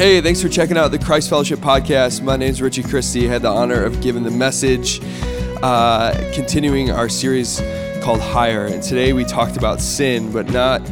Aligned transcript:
Hey, 0.00 0.22
thanks 0.22 0.40
for 0.40 0.48
checking 0.48 0.78
out 0.78 0.92
the 0.92 0.98
Christ 0.98 1.28
Fellowship 1.28 1.58
podcast. 1.58 2.22
My 2.22 2.34
name 2.34 2.48
is 2.48 2.62
Richie 2.62 2.82
Christie. 2.82 3.28
I 3.28 3.32
had 3.32 3.42
the 3.42 3.50
honor 3.50 3.84
of 3.84 4.00
giving 4.00 4.22
the 4.22 4.30
message, 4.30 4.98
uh, 5.62 6.14
continuing 6.32 6.90
our 6.90 7.10
series 7.10 7.60
called 8.00 8.18
Higher. 8.18 8.64
And 8.64 8.82
today 8.82 9.12
we 9.12 9.24
talked 9.24 9.58
about 9.58 9.78
sin, 9.78 10.32
but 10.32 10.48
not 10.48 10.82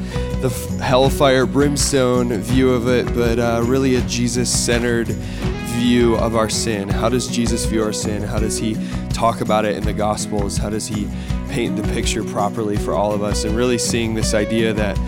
the 0.43 0.51
hellfire 0.83 1.47
brimstone 1.47 2.35
view 2.35 2.69
of 2.69 2.87
it, 2.87 3.07
but 3.15 3.39
uh, 3.39 3.63
really 3.65 3.94
a 3.94 4.03
Jesus 4.03 4.53
centered 4.53 5.06
view 5.06 6.15
of 6.17 6.37
our 6.37 6.51
sin. 6.51 6.90
How 6.90 7.09
does 7.09 7.29
Jesus 7.29 7.65
view 7.65 7.83
our 7.83 7.95
sin? 7.95 8.22
How 8.22 8.38
does 8.38 8.59
he 8.59 8.77
talk 9.09 9.40
about 9.40 9.65
it 9.65 9.79
in 9.79 9.85
the 9.85 9.95
Gospels? 9.95 10.59
How 10.59 10.69
does 10.69 10.87
he 10.87 11.09
paint 11.49 11.77
the 11.77 11.93
picture 11.95 12.25
properly 12.25 12.77
for 12.77 12.93
all 12.93 13.15
of 13.15 13.22
us? 13.22 13.45
And 13.45 13.56
really 13.56 13.79
seeing 13.79 14.13
this 14.13 14.35
idea 14.35 14.75
that 14.75 14.99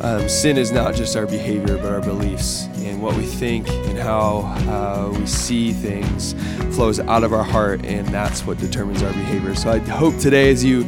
um, 0.00 0.30
sin 0.30 0.56
is 0.56 0.72
not 0.72 0.94
just 0.94 1.14
our 1.14 1.26
behavior, 1.26 1.76
but 1.76 1.92
our 1.92 2.00
beliefs 2.00 2.66
what 3.00 3.16
we 3.16 3.24
think 3.24 3.68
and 3.68 3.98
how 3.98 4.42
uh, 4.68 5.18
we 5.18 5.26
see 5.26 5.72
things 5.72 6.34
flows 6.74 7.00
out 7.00 7.24
of 7.24 7.32
our 7.32 7.44
heart, 7.44 7.84
and 7.84 8.06
that's 8.08 8.44
what 8.46 8.58
determines 8.58 9.02
our 9.02 9.12
behavior. 9.12 9.54
So 9.54 9.70
I 9.70 9.78
hope 9.78 10.16
today, 10.18 10.50
as 10.50 10.64
you 10.64 10.84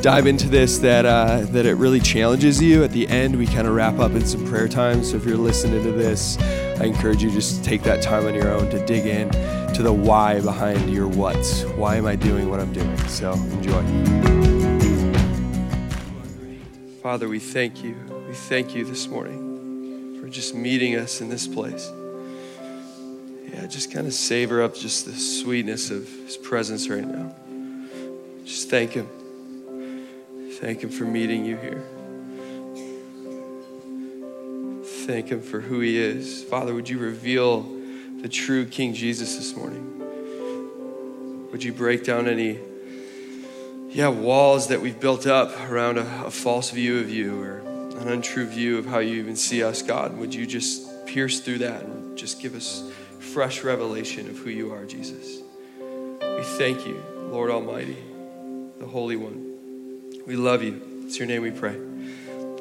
dive 0.00 0.26
into 0.26 0.48
this, 0.48 0.78
that 0.78 1.06
uh, 1.06 1.42
that 1.50 1.66
it 1.66 1.74
really 1.74 2.00
challenges 2.00 2.60
you. 2.60 2.84
At 2.84 2.92
the 2.92 3.08
end, 3.08 3.36
we 3.36 3.46
kind 3.46 3.66
of 3.66 3.74
wrap 3.74 3.98
up 3.98 4.12
in 4.12 4.24
some 4.24 4.46
prayer 4.46 4.68
time. 4.68 5.02
So 5.02 5.16
if 5.16 5.24
you're 5.24 5.36
listening 5.36 5.82
to 5.82 5.92
this, 5.92 6.38
I 6.80 6.84
encourage 6.84 7.22
you 7.22 7.30
just 7.30 7.56
to 7.56 7.62
take 7.62 7.82
that 7.82 8.02
time 8.02 8.26
on 8.26 8.34
your 8.34 8.48
own 8.48 8.70
to 8.70 8.84
dig 8.86 9.06
in 9.06 9.30
to 9.74 9.82
the 9.82 9.92
why 9.92 10.40
behind 10.40 10.90
your 10.90 11.08
what's. 11.08 11.62
Why 11.62 11.96
am 11.96 12.06
I 12.06 12.16
doing 12.16 12.50
what 12.50 12.60
I'm 12.60 12.72
doing? 12.72 12.98
So 13.08 13.32
enjoy. 13.32 13.82
Father, 17.02 17.28
we 17.28 17.38
thank 17.38 17.82
you. 17.82 17.96
We 18.28 18.34
thank 18.34 18.74
you 18.74 18.84
this 18.84 19.08
morning 19.08 19.43
for 20.24 20.30
just 20.30 20.54
meeting 20.54 20.96
us 20.96 21.20
in 21.20 21.28
this 21.28 21.46
place. 21.46 21.92
Yeah, 23.52 23.66
just 23.66 23.92
kind 23.92 24.06
of 24.06 24.14
savor 24.14 24.62
up 24.62 24.74
just 24.74 25.04
the 25.04 25.12
sweetness 25.12 25.90
of 25.90 26.08
His 26.08 26.38
presence 26.38 26.88
right 26.88 27.06
now. 27.06 27.34
Just 28.46 28.70
thank 28.70 28.92
Him. 28.92 29.06
Thank 30.60 30.82
Him 30.82 30.88
for 30.88 31.04
meeting 31.04 31.44
you 31.44 31.58
here. 31.58 31.84
Thank 35.06 35.28
Him 35.28 35.42
for 35.42 35.60
who 35.60 35.80
He 35.80 35.98
is. 35.98 36.42
Father, 36.44 36.72
would 36.72 36.88
you 36.88 36.98
reveal 36.98 37.60
the 38.22 38.28
true 38.30 38.64
King 38.64 38.94
Jesus 38.94 39.36
this 39.36 39.54
morning? 39.54 39.90
Would 41.52 41.62
you 41.62 41.74
break 41.74 42.02
down 42.02 42.28
any 42.28 42.60
yeah, 43.90 44.08
walls 44.08 44.68
that 44.68 44.80
we've 44.80 44.98
built 44.98 45.26
up 45.26 45.54
around 45.68 45.98
a, 45.98 46.24
a 46.24 46.30
false 46.30 46.70
view 46.70 46.98
of 47.00 47.10
you 47.10 47.42
or 47.42 47.73
an 47.96 48.08
untrue 48.08 48.46
view 48.46 48.78
of 48.78 48.86
how 48.86 48.98
you 48.98 49.16
even 49.16 49.36
see 49.36 49.62
us, 49.62 49.82
God. 49.82 50.16
Would 50.18 50.34
you 50.34 50.46
just 50.46 51.06
pierce 51.06 51.40
through 51.40 51.58
that 51.58 51.82
and 51.82 52.16
just 52.16 52.40
give 52.40 52.54
us 52.54 52.90
fresh 53.18 53.62
revelation 53.62 54.28
of 54.28 54.38
who 54.38 54.50
you 54.50 54.72
are, 54.72 54.84
Jesus? 54.84 55.40
We 56.20 56.42
thank 56.42 56.86
you, 56.86 57.02
Lord 57.30 57.50
Almighty, 57.50 57.96
the 58.78 58.86
Holy 58.86 59.16
One. 59.16 59.54
We 60.26 60.36
love 60.36 60.62
you. 60.62 61.04
It's 61.04 61.18
your 61.18 61.26
name 61.26 61.42
we 61.42 61.50
pray. 61.50 61.76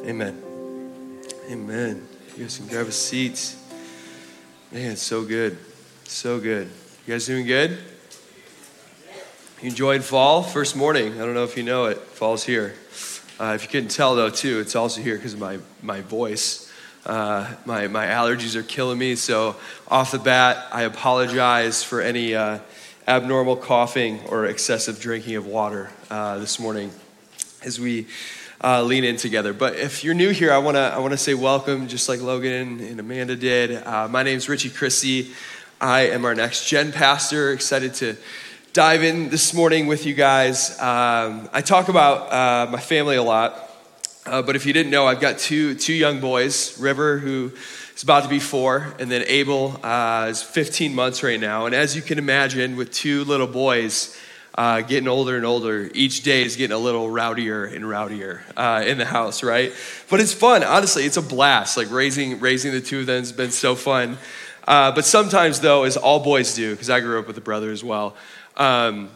Amen. 0.06 0.42
Amen. 1.50 2.08
You 2.36 2.44
guys 2.44 2.58
can 2.58 2.68
grab 2.68 2.88
a 2.88 2.92
seat. 2.92 3.56
Man, 4.72 4.96
so 4.96 5.24
good. 5.24 5.58
So 6.06 6.40
good. 6.40 6.70
You 7.06 7.14
guys 7.14 7.26
doing 7.26 7.46
good? 7.46 7.78
You 9.62 9.70
enjoyed 9.70 10.04
fall? 10.04 10.44
First 10.44 10.76
morning. 10.76 11.14
I 11.14 11.26
don't 11.26 11.34
know 11.34 11.44
if 11.44 11.56
you 11.56 11.64
know 11.64 11.86
it. 11.86 11.98
Fall's 11.98 12.44
here. 12.44 12.74
Uh, 13.40 13.54
if 13.56 13.64
you 13.64 13.70
couldn't 13.70 13.90
tell, 13.90 14.16
though, 14.16 14.30
too, 14.30 14.60
it's 14.60 14.76
also 14.76 15.02
here 15.02 15.16
because 15.16 15.34
of 15.34 15.40
my, 15.40 15.58
my 15.82 16.02
voice. 16.02 16.72
Uh, 17.04 17.52
my, 17.66 17.88
my 17.88 18.06
allergies 18.06 18.56
are 18.56 18.64
killing 18.64 19.00
me. 19.00 19.16
So, 19.16 19.56
off 19.88 20.12
the 20.12 20.20
bat, 20.20 20.68
I 20.72 20.84
apologize 20.84 21.84
for 21.84 22.00
any 22.00 22.36
uh, 22.36 22.60
abnormal 23.08 23.58
coughing 23.58 24.20
or 24.30 24.46
excessive 24.46 25.00
drinking 25.00 25.36
of 25.36 25.48
water 25.48 25.90
uh, 26.12 26.38
this 26.38 26.60
morning 26.60 26.92
as 27.64 27.80
we 27.80 28.06
uh, 28.64 28.84
lean 28.84 29.04
in 29.04 29.18
together. 29.18 29.52
But 29.52 29.76
if 29.76 30.04
you're 30.04 30.14
new 30.14 30.30
here, 30.30 30.54
I 30.54 30.60
want 30.60 30.78
to 30.78 30.82
I 30.82 31.00
wanna 31.00 31.18
say 31.18 31.34
welcome, 31.34 31.88
just 31.88 32.08
like 32.08 32.22
Logan 32.22 32.80
and 32.80 33.00
Amanda 33.00 33.36
did. 33.36 33.84
Uh, 33.84 34.08
my 34.08 34.22
is 34.24 34.48
Richie 34.48 34.70
Christie. 34.70 35.32
I 35.82 36.02
am 36.08 36.24
our 36.24 36.36
next 36.36 36.68
gen 36.68 36.92
pastor. 36.92 37.52
Excited 37.52 37.96
to 37.96 38.16
dive 38.74 39.04
in 39.04 39.30
this 39.30 39.54
morning 39.54 39.86
with 39.86 40.04
you 40.04 40.16
guys. 40.16 40.72
Um, 40.80 41.48
I 41.54 41.62
talk 41.62 41.90
about 41.90 42.32
uh, 42.34 42.72
my 42.72 42.80
family 42.80 43.18
a 43.18 43.22
lot, 43.22 43.70
uh, 44.26 44.42
but 44.42 44.56
if 44.56 44.66
you 44.66 44.74
didn't 44.74 44.92
know, 44.92 45.06
I've 45.06 45.20
got 45.20 45.38
two, 45.38 45.76
two 45.76 45.94
young 45.94 46.20
boys 46.20 46.80
River, 46.80 47.20
who 47.20 47.52
is 47.96 48.02
about 48.02 48.24
to 48.24 48.30
be 48.30 48.40
four, 48.40 48.96
and 48.98 49.12
then 49.12 49.26
Abel 49.28 49.80
uh, 49.84 50.26
is 50.28 50.42
15 50.42 50.96
months 50.96 51.22
right 51.22 51.40
now. 51.40 51.68
And 51.68 51.76
as 51.76 51.96
you 51.96 52.02
can 52.02 52.18
imagine, 52.18 52.76
with 52.76 52.92
two 52.92 53.26
little 53.26 53.46
boys, 53.46 54.18
uh, 54.56 54.82
getting 54.82 55.08
older 55.08 55.38
and 55.38 55.46
older. 55.46 55.92
Each 55.94 56.24
day 56.24 56.42
is 56.42 56.56
getting 56.56 56.76
a 56.76 56.80
little 56.80 57.10
rowdier 57.10 57.66
and 57.76 57.86
rowdier 57.86 58.42
uh, 58.58 58.84
in 58.86 58.98
the 58.98 59.06
house, 59.06 59.44
right? 59.44 59.72
But 60.10 60.20
it's 60.20 60.34
fun. 60.34 60.64
Honestly, 60.64 61.06
it's 61.06 61.18
a 61.18 61.22
blast. 61.22 61.78
Like 61.78 61.92
raising 61.92 62.40
raising 62.40 62.72
the 62.72 62.82
two 62.82 63.02
of 63.02 63.06
them 63.06 63.20
has 63.20 63.32
been 63.32 63.52
so 63.52 63.76
fun. 63.76 64.18
Uh, 64.68 64.92
but 64.92 65.06
sometimes, 65.06 65.60
though, 65.60 65.84
as 65.84 65.98
all 65.98 66.20
boys 66.20 66.56
do, 66.56 66.72
because 66.72 66.90
I 66.90 67.02
grew 67.02 67.20
up 67.20 67.28
with 67.28 67.38
a 67.38 67.42
brother 67.42 67.72
as 67.72 67.84
well, 67.84 68.16
um, 68.58 69.10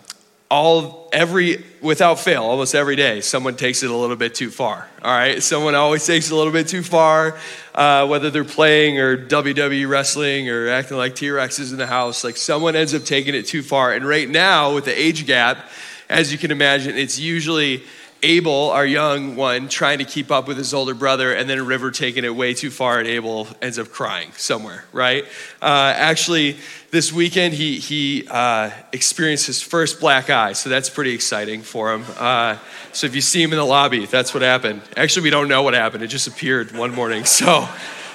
all 0.50 1.10
every 1.12 1.64
without 1.82 2.20
fail 2.20 2.44
almost 2.44 2.74
every 2.74 2.96
day 2.96 3.20
someone 3.20 3.56
takes 3.56 3.84
it 3.84 3.90
a 3.90 3.96
little 3.96 4.16
bit 4.16 4.34
too 4.34 4.50
far 4.50 4.88
all 5.02 5.12
right? 5.12 5.44
Someone 5.44 5.76
always 5.76 6.06
takes 6.06 6.28
it 6.28 6.34
a 6.34 6.36
little 6.36 6.54
bit 6.54 6.68
too 6.68 6.84
far 6.84 7.38
uh, 7.76 8.08
whether 8.08 8.30
they're 8.30 8.46
playing 8.46 8.98
or 8.98 9.18
wwe 9.18 9.88
wrestling 9.88 10.50
or 10.50 10.70
acting 10.70 10.98
like 10.98 11.16
t-rexes 11.16 11.72
in 11.72 11.78
the 11.78 11.88
house 11.88 12.24
like 12.24 12.38
someone 12.38 12.76
ends 12.76 12.94
up 12.94 13.04
taking 13.04 13.36
it 13.36 13.46
too 13.46 13.62
far. 13.62 13.94
And 13.94 14.08
right 14.08 14.30
now 14.30 14.74
with 14.74 14.86
the 14.86 15.00
age 15.00 15.26
gap 15.26 15.70
as 16.10 16.32
you 16.32 16.38
can 16.38 16.52
imagine 16.52 16.98
it's 16.98 17.20
usually 17.20 17.84
Abel, 18.24 18.72
our 18.72 18.86
young 18.86 19.36
one, 19.36 19.70
trying 19.70 20.00
to 20.00 20.04
keep 20.04 20.32
up 20.32 20.48
with 20.48 20.58
his 20.58 20.74
older 20.74 20.94
brother, 20.94 21.34
and 21.34 21.50
then 21.50 21.64
River 21.66 21.92
taking 21.92 22.26
it 22.26 22.36
way 22.36 22.54
too 22.54 22.72
far, 22.72 23.00
and 23.00 23.08
Abel 23.08 23.48
ends 23.62 23.78
up 23.78 23.90
crying 23.90 24.32
somewhere, 24.34 24.86
right? 24.92 25.26
Uh, 25.62 25.94
actually, 25.96 26.58
this 26.90 27.14
weekend 27.14 27.54
he, 27.54 27.78
he 27.80 28.28
uh, 28.30 28.72
experienced 28.92 29.48
his 29.48 29.62
first 29.62 30.00
black 30.00 30.30
eye, 30.30 30.54
so 30.54 30.70
that's 30.70 30.90
pretty 30.90 31.14
exciting 31.14 31.62
for 31.62 31.94
him. 31.94 32.06
Uh, 32.18 32.58
so 32.92 33.06
if 33.06 33.14
you 33.14 33.22
see 33.22 33.42
him 33.42 33.52
in 33.52 33.58
the 33.58 33.66
lobby, 33.66 34.06
that's 34.06 34.34
what 34.34 34.42
happened. 34.42 34.82
Actually, 34.96 35.24
we 35.24 35.30
don't 35.30 35.48
know 35.48 35.62
what 35.62 35.74
happened, 35.74 36.04
it 36.04 36.08
just 36.08 36.28
appeared 36.28 36.76
one 36.76 36.94
morning, 36.94 37.26
so 37.26 37.68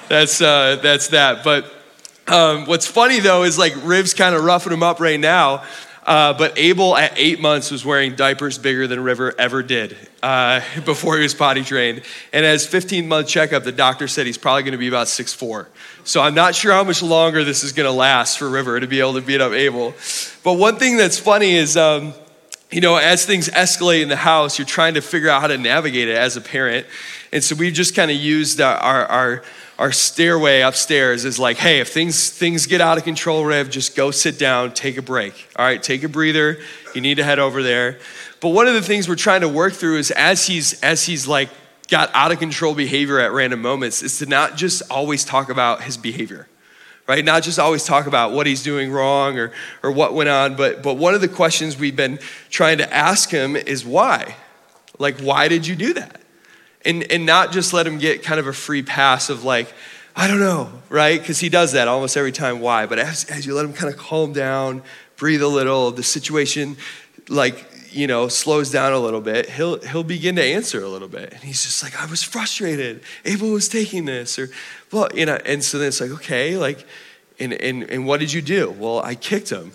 that's, 0.09 0.41
uh, 0.41 0.77
that's 0.81 1.09
that. 1.09 1.43
But 1.43 1.71
um, 2.27 2.65
what's 2.65 2.87
funny 2.87 3.19
though 3.19 3.43
is 3.43 3.57
like 3.57 3.73
Riv's 3.83 4.13
kind 4.13 4.33
of 4.33 4.43
roughing 4.43 4.71
him 4.71 4.83
up 4.83 4.99
right 4.99 5.19
now. 5.19 5.63
Uh, 6.05 6.33
but 6.33 6.57
Abel 6.57 6.97
at 6.97 7.13
eight 7.15 7.39
months 7.39 7.71
was 7.71 7.85
wearing 7.85 8.15
diapers 8.15 8.57
bigger 8.57 8.87
than 8.87 9.01
River 9.01 9.33
ever 9.39 9.63
did 9.63 9.95
uh, 10.21 10.61
before 10.85 11.17
he 11.17 11.23
was 11.23 11.33
potty 11.33 11.63
trained. 11.63 12.01
And 12.33 12.45
as 12.45 12.65
15 12.67 13.07
month 13.07 13.27
checkup, 13.27 13.63
the 13.63 13.71
doctor 13.71 14.07
said 14.07 14.25
he's 14.25 14.37
probably 14.37 14.63
going 14.63 14.73
to 14.73 14.77
be 14.77 14.87
about 14.87 15.07
six 15.07 15.33
four. 15.33 15.69
So 16.03 16.21
I'm 16.21 16.35
not 16.35 16.55
sure 16.55 16.73
how 16.73 16.83
much 16.83 17.01
longer 17.01 17.43
this 17.43 17.63
is 17.63 17.71
going 17.71 17.87
to 17.87 17.93
last 17.93 18.37
for 18.37 18.49
River 18.49 18.79
to 18.79 18.87
be 18.87 18.99
able 18.99 19.13
to 19.13 19.21
beat 19.21 19.39
up 19.39 19.53
Abel. 19.53 19.93
But 20.43 20.53
one 20.53 20.77
thing 20.77 20.97
that's 20.97 21.17
funny 21.17 21.51
is, 21.51 21.77
um, 21.77 22.13
you 22.69 22.81
know, 22.81 22.97
as 22.97 23.25
things 23.25 23.47
escalate 23.49 24.01
in 24.01 24.09
the 24.09 24.15
house, 24.15 24.57
you're 24.57 24.65
trying 24.65 24.95
to 24.95 25.01
figure 25.01 25.29
out 25.29 25.41
how 25.41 25.47
to 25.47 25.57
navigate 25.57 26.09
it 26.09 26.17
as 26.17 26.35
a 26.35 26.41
parent. 26.41 26.87
And 27.31 27.43
so 27.43 27.55
we've 27.55 27.73
just 27.73 27.95
kind 27.95 28.11
of 28.11 28.17
used 28.17 28.59
our, 28.59 28.75
our 28.75 29.07
our 29.07 29.43
stairway 29.91 30.61
upstairs 30.61 31.25
is 31.25 31.39
like, 31.39 31.57
hey, 31.57 31.79
if 31.79 31.91
things 31.91 32.29
things 32.29 32.67
get 32.67 32.79
out 32.79 32.97
of 32.97 33.03
control, 33.03 33.43
Riv, 33.43 33.69
just 33.69 33.95
go 33.95 34.11
sit 34.11 34.39
down, 34.39 34.73
take 34.73 34.97
a 34.97 35.01
break. 35.01 35.49
All 35.57 35.65
right, 35.65 35.81
take 35.81 36.03
a 36.03 36.09
breather. 36.09 36.59
You 36.95 37.01
need 37.01 37.15
to 37.15 37.23
head 37.23 37.39
over 37.39 37.63
there. 37.63 37.99
But 38.39 38.49
one 38.49 38.67
of 38.67 38.73
the 38.73 38.81
things 38.81 39.09
we're 39.09 39.15
trying 39.15 39.41
to 39.41 39.49
work 39.49 39.73
through 39.73 39.97
is 39.97 40.11
as 40.11 40.47
he's 40.47 40.81
as 40.81 41.05
he's 41.05 41.27
like 41.27 41.49
got 41.89 42.09
out 42.13 42.31
of 42.31 42.39
control 42.39 42.73
behavior 42.73 43.19
at 43.19 43.31
random 43.31 43.61
moments, 43.61 44.01
is 44.01 44.17
to 44.19 44.25
not 44.25 44.57
just 44.57 44.81
always 44.89 45.23
talk 45.25 45.49
about 45.49 45.83
his 45.83 45.97
behavior. 45.97 46.47
Right? 47.05 47.25
Not 47.25 47.43
just 47.43 47.59
always 47.59 47.83
talk 47.83 48.07
about 48.07 48.31
what 48.31 48.47
he's 48.47 48.63
doing 48.63 48.89
wrong 48.89 49.37
or, 49.37 49.51
or 49.83 49.91
what 49.91 50.13
went 50.13 50.29
on, 50.29 50.55
but, 50.55 50.81
but 50.81 50.95
one 50.95 51.13
of 51.13 51.19
the 51.19 51.27
questions 51.27 51.77
we've 51.77 51.97
been 51.97 52.17
trying 52.49 52.77
to 52.77 52.93
ask 52.93 53.29
him 53.29 53.57
is 53.57 53.85
why? 53.85 54.37
Like, 54.97 55.19
why 55.19 55.49
did 55.49 55.67
you 55.67 55.75
do 55.75 55.93
that? 55.95 56.22
And, 56.85 57.09
and 57.11 57.25
not 57.25 57.51
just 57.51 57.73
let 57.73 57.87
him 57.87 57.97
get 57.97 58.23
kind 58.23 58.39
of 58.39 58.47
a 58.47 58.53
free 58.53 58.83
pass 58.83 59.29
of 59.29 59.43
like, 59.43 59.73
I 60.15 60.27
don't 60.27 60.39
know, 60.39 60.71
right? 60.89 61.19
Because 61.19 61.39
he 61.39 61.49
does 61.49 61.71
that 61.71 61.87
almost 61.87 62.17
every 62.17 62.31
time. 62.31 62.59
Why? 62.59 62.85
But 62.85 62.99
as, 62.99 63.25
as 63.25 63.45
you 63.45 63.55
let 63.55 63.65
him 63.65 63.73
kind 63.73 63.91
of 63.91 63.99
calm 63.99 64.33
down, 64.33 64.83
breathe 65.17 65.41
a 65.41 65.47
little, 65.47 65.91
the 65.91 66.03
situation 66.03 66.77
like, 67.29 67.65
you 67.91 68.07
know, 68.07 68.27
slows 68.27 68.71
down 68.71 68.93
a 68.93 68.99
little 68.99 69.21
bit, 69.21 69.49
he'll, 69.49 69.79
he'll 69.79 70.03
begin 70.03 70.35
to 70.35 70.43
answer 70.43 70.83
a 70.83 70.87
little 70.87 71.07
bit. 71.07 71.31
And 71.31 71.41
he's 71.41 71.63
just 71.63 71.83
like, 71.83 71.99
I 71.99 72.05
was 72.05 72.23
frustrated. 72.23 73.01
Abel 73.25 73.49
was 73.49 73.69
taking 73.69 74.05
this. 74.05 74.37
Or, 74.37 74.49
well, 74.91 75.09
you 75.13 75.25
know, 75.25 75.37
and 75.45 75.63
so 75.63 75.77
then 75.79 75.87
it's 75.87 76.01
like, 76.01 76.11
okay, 76.11 76.57
like, 76.57 76.85
and, 77.39 77.53
and, 77.53 77.83
and 77.83 78.05
what 78.05 78.19
did 78.19 78.31
you 78.31 78.41
do? 78.41 78.71
Well, 78.71 78.99
I 78.99 79.15
kicked 79.15 79.49
him. 79.49 79.71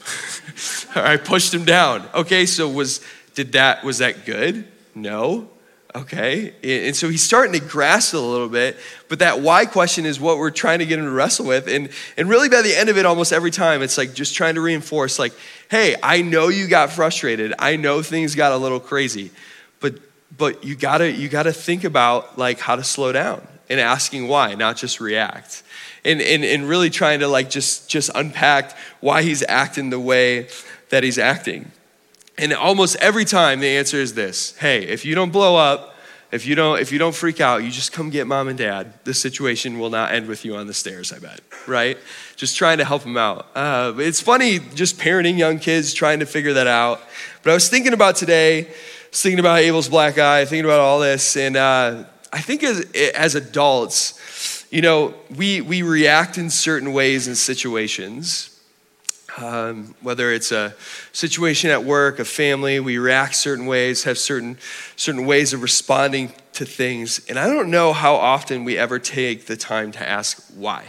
I 0.94 1.16
pushed 1.16 1.52
him 1.52 1.64
down. 1.64 2.08
Okay, 2.14 2.46
so 2.46 2.68
was, 2.68 3.00
did 3.34 3.52
that, 3.52 3.84
was 3.84 3.98
that 3.98 4.24
good? 4.24 4.66
No. 4.94 5.48
Okay? 5.98 6.52
And 6.86 6.94
so 6.94 7.08
he's 7.08 7.22
starting 7.22 7.58
to 7.58 7.66
grasp 7.66 8.14
it 8.14 8.18
a 8.18 8.20
little 8.20 8.48
bit, 8.48 8.76
but 9.08 9.18
that 9.18 9.40
why 9.40 9.66
question 9.66 10.06
is 10.06 10.20
what 10.20 10.38
we're 10.38 10.52
trying 10.52 10.78
to 10.78 10.86
get 10.86 11.00
him 11.00 11.06
to 11.06 11.10
wrestle 11.10 11.46
with. 11.46 11.66
And, 11.66 11.88
and 12.16 12.28
really, 12.28 12.48
by 12.48 12.62
the 12.62 12.76
end 12.76 12.88
of 12.88 12.96
it, 12.96 13.04
almost 13.04 13.32
every 13.32 13.50
time, 13.50 13.82
it's 13.82 13.98
like 13.98 14.14
just 14.14 14.36
trying 14.36 14.54
to 14.54 14.60
reinforce, 14.60 15.18
like, 15.18 15.32
hey, 15.68 15.96
I 16.00 16.22
know 16.22 16.48
you 16.48 16.68
got 16.68 16.92
frustrated. 16.92 17.52
I 17.58 17.76
know 17.76 18.02
things 18.02 18.36
got 18.36 18.52
a 18.52 18.56
little 18.56 18.78
crazy, 18.78 19.32
but 19.80 19.94
but 20.36 20.62
you 20.62 20.76
gotta 20.76 21.10
you 21.10 21.28
gotta 21.28 21.52
think 21.52 21.82
about 21.82 22.38
like 22.38 22.60
how 22.60 22.76
to 22.76 22.84
slow 22.84 23.10
down 23.10 23.46
and 23.68 23.80
asking 23.80 24.28
why, 24.28 24.54
not 24.54 24.76
just 24.76 25.00
react. 25.00 25.62
And, 26.04 26.22
and, 26.22 26.44
and 26.44 26.68
really 26.68 26.90
trying 26.90 27.20
to 27.20 27.28
like 27.28 27.50
just 27.50 27.90
just 27.90 28.10
unpack 28.14 28.76
why 29.00 29.22
he's 29.22 29.42
acting 29.48 29.90
the 29.90 29.98
way 29.98 30.48
that 30.90 31.02
he's 31.02 31.18
acting. 31.18 31.72
And 32.38 32.52
almost 32.52 32.96
every 32.96 33.24
time 33.24 33.60
the 33.60 33.76
answer 33.76 33.96
is 33.96 34.14
this 34.14 34.56
hey, 34.58 34.84
if 34.84 35.04
you 35.04 35.14
don't 35.14 35.30
blow 35.30 35.56
up, 35.56 35.96
if 36.30 36.46
you 36.46 36.54
don't 36.54 36.78
if 36.78 36.92
you 36.92 36.98
don't 36.98 37.14
freak 37.14 37.40
out 37.40 37.64
you 37.64 37.70
just 37.70 37.92
come 37.92 38.10
get 38.10 38.26
mom 38.26 38.48
and 38.48 38.58
dad. 38.58 38.92
This 39.04 39.18
situation 39.18 39.78
will 39.78 39.90
not 39.90 40.12
end 40.12 40.28
with 40.28 40.44
you 40.44 40.56
on 40.56 40.66
the 40.66 40.74
stairs 40.74 41.12
i 41.12 41.18
bet 41.18 41.40
right? 41.66 41.98
Just 42.36 42.56
trying 42.56 42.78
to 42.78 42.84
help 42.84 43.02
them 43.02 43.16
out. 43.16 43.46
Uh, 43.54 43.92
it's 43.98 44.20
funny 44.20 44.58
just 44.58 44.98
parenting 44.98 45.38
young 45.38 45.58
kids 45.58 45.92
trying 45.92 46.20
to 46.20 46.26
figure 46.26 46.54
that 46.54 46.66
out. 46.66 47.00
But 47.42 47.50
i 47.50 47.54
was 47.54 47.68
thinking 47.68 47.92
about 47.92 48.16
today 48.16 48.68
was 49.10 49.22
thinking 49.22 49.40
about 49.40 49.60
abel's 49.60 49.88
black 49.88 50.18
eye 50.18 50.44
thinking 50.44 50.64
about 50.64 50.80
all 50.80 51.00
this 51.00 51.36
and 51.36 51.56
uh, 51.56 52.04
i 52.32 52.40
think 52.40 52.62
as, 52.62 52.80
as 53.14 53.34
adults 53.34 54.66
you 54.70 54.82
know 54.82 55.14
we 55.36 55.62
we 55.62 55.82
react 55.82 56.36
in 56.36 56.50
certain 56.50 56.92
ways 56.92 57.26
in 57.26 57.34
situations 57.34 58.57
um, 59.42 59.94
whether 60.00 60.32
it's 60.32 60.52
a 60.52 60.74
situation 61.12 61.70
at 61.70 61.84
work, 61.84 62.18
a 62.18 62.24
family, 62.24 62.80
we 62.80 62.98
react 62.98 63.36
certain 63.36 63.66
ways, 63.66 64.04
have 64.04 64.18
certain, 64.18 64.58
certain 64.96 65.26
ways 65.26 65.52
of 65.52 65.62
responding 65.62 66.32
to 66.54 66.64
things. 66.64 67.20
And 67.28 67.38
I 67.38 67.46
don't 67.46 67.70
know 67.70 67.92
how 67.92 68.16
often 68.16 68.64
we 68.64 68.76
ever 68.76 68.98
take 68.98 69.46
the 69.46 69.56
time 69.56 69.92
to 69.92 70.08
ask 70.08 70.44
why. 70.56 70.86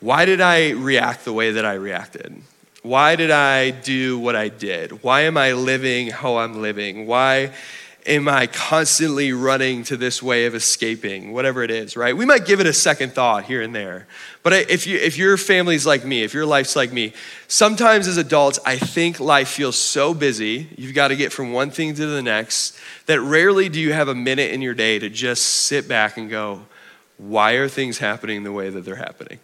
Why 0.00 0.24
did 0.24 0.40
I 0.40 0.70
react 0.70 1.24
the 1.24 1.32
way 1.32 1.52
that 1.52 1.64
I 1.64 1.74
reacted? 1.74 2.42
Why 2.82 3.16
did 3.16 3.30
I 3.30 3.70
do 3.70 4.18
what 4.18 4.36
I 4.36 4.48
did? 4.48 5.02
Why 5.02 5.22
am 5.22 5.38
I 5.38 5.52
living 5.52 6.08
how 6.08 6.36
I'm 6.36 6.60
living? 6.60 7.06
Why 7.06 7.52
am 8.06 8.28
I 8.28 8.46
constantly 8.46 9.32
running 9.32 9.82
to 9.84 9.96
this 9.96 10.22
way 10.22 10.46
of 10.46 10.54
escaping, 10.54 11.32
whatever 11.32 11.62
it 11.62 11.70
is, 11.70 11.96
right? 11.96 12.16
We 12.16 12.26
might 12.26 12.44
give 12.44 12.60
it 12.60 12.66
a 12.66 12.72
second 12.72 13.12
thought 13.12 13.44
here 13.44 13.62
and 13.62 13.74
there. 13.74 14.06
But 14.42 14.52
if, 14.70 14.86
you, 14.86 14.98
if 14.98 15.16
your 15.16 15.36
family's 15.36 15.86
like 15.86 16.04
me, 16.04 16.22
if 16.22 16.34
your 16.34 16.44
life's 16.44 16.76
like 16.76 16.92
me, 16.92 17.14
sometimes 17.48 18.06
as 18.06 18.16
adults, 18.16 18.58
I 18.66 18.76
think 18.76 19.20
life 19.20 19.48
feels 19.48 19.76
so 19.76 20.12
busy, 20.12 20.68
you've 20.76 20.94
got 20.94 21.08
to 21.08 21.16
get 21.16 21.32
from 21.32 21.52
one 21.52 21.70
thing 21.70 21.94
to 21.94 22.06
the 22.06 22.22
next, 22.22 22.78
that 23.06 23.20
rarely 23.20 23.68
do 23.68 23.80
you 23.80 23.92
have 23.92 24.08
a 24.08 24.14
minute 24.14 24.50
in 24.50 24.60
your 24.60 24.74
day 24.74 24.98
to 24.98 25.08
just 25.08 25.44
sit 25.44 25.88
back 25.88 26.16
and 26.18 26.28
go, 26.28 26.62
why 27.16 27.52
are 27.52 27.68
things 27.68 27.98
happening 27.98 28.42
the 28.42 28.52
way 28.52 28.68
that 28.68 28.84
they're 28.84 28.96
happening? 28.96 29.38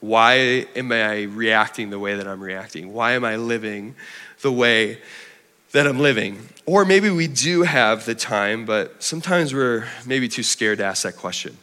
Why 0.00 0.66
am 0.76 0.92
I 0.92 1.22
reacting 1.22 1.90
the 1.90 1.98
way 1.98 2.16
that 2.16 2.26
I'm 2.26 2.40
reacting? 2.40 2.92
Why 2.92 3.12
am 3.12 3.24
I 3.24 3.36
living 3.36 3.94
the 4.40 4.52
way 4.52 4.98
that 5.72 5.86
I'm 5.86 5.98
living? 5.98 6.48
Or 6.64 6.84
maybe 6.84 7.10
we 7.10 7.26
do 7.26 7.62
have 7.62 8.04
the 8.04 8.14
time, 8.14 8.64
but 8.64 9.02
sometimes 9.02 9.52
we're 9.52 9.86
maybe 10.06 10.28
too 10.28 10.42
scared 10.42 10.78
to 10.78 10.84
ask 10.84 11.02
that 11.02 11.16
question 11.16 11.56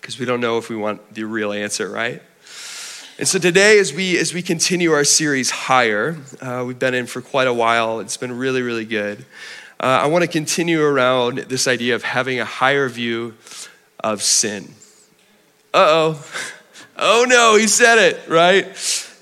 because 0.00 0.18
we 0.18 0.24
don't 0.24 0.40
know 0.40 0.58
if 0.58 0.70
we 0.70 0.76
want 0.76 1.14
the 1.14 1.24
real 1.24 1.52
answer, 1.52 1.90
right? 1.90 2.22
And 3.18 3.26
so 3.26 3.38
today, 3.38 3.78
as 3.78 3.92
we 3.92 4.18
as 4.18 4.34
we 4.34 4.42
continue 4.42 4.92
our 4.92 5.04
series 5.04 5.50
higher, 5.50 6.16
uh, 6.40 6.64
we've 6.66 6.78
been 6.78 6.94
in 6.94 7.06
for 7.06 7.22
quite 7.22 7.48
a 7.48 7.52
while. 7.52 8.00
It's 8.00 8.16
been 8.16 8.36
really, 8.36 8.62
really 8.62 8.84
good. 8.84 9.24
Uh, 9.80 10.00
I 10.02 10.06
want 10.06 10.22
to 10.22 10.28
continue 10.28 10.82
around 10.82 11.38
this 11.38 11.66
idea 11.66 11.94
of 11.94 12.02
having 12.02 12.40
a 12.40 12.44
higher 12.44 12.88
view 12.88 13.34
of 14.00 14.22
sin. 14.22 14.74
Uh 15.74 15.86
oh, 15.88 16.26
oh 16.96 17.26
no, 17.28 17.56
he 17.56 17.66
said 17.66 17.98
it 17.98 18.28
right. 18.28 18.66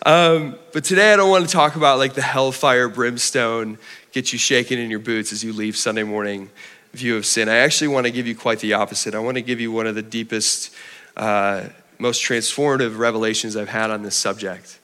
Um, 0.04 0.56
but 0.74 0.82
today, 0.82 1.12
I 1.12 1.16
don't 1.16 1.30
want 1.30 1.46
to 1.46 1.52
talk 1.52 1.76
about 1.76 1.98
like 1.98 2.14
the 2.14 2.20
hellfire 2.20 2.88
brimstone 2.88 3.78
get 4.10 4.32
you 4.32 4.40
shaking 4.40 4.80
in 4.80 4.90
your 4.90 4.98
boots 4.98 5.32
as 5.32 5.44
you 5.44 5.52
leave 5.52 5.76
Sunday 5.76 6.02
morning 6.02 6.50
view 6.92 7.16
of 7.16 7.24
sin. 7.24 7.48
I 7.48 7.58
actually 7.58 7.88
want 7.88 8.06
to 8.06 8.10
give 8.10 8.26
you 8.26 8.34
quite 8.34 8.58
the 8.58 8.72
opposite. 8.72 9.14
I 9.14 9.20
want 9.20 9.36
to 9.36 9.40
give 9.40 9.60
you 9.60 9.70
one 9.70 9.86
of 9.86 9.94
the 9.94 10.02
deepest, 10.02 10.74
uh, 11.16 11.68
most 12.00 12.24
transformative 12.24 12.98
revelations 12.98 13.56
I've 13.56 13.68
had 13.68 13.92
on 13.92 14.02
this 14.02 14.16
subject. 14.16 14.80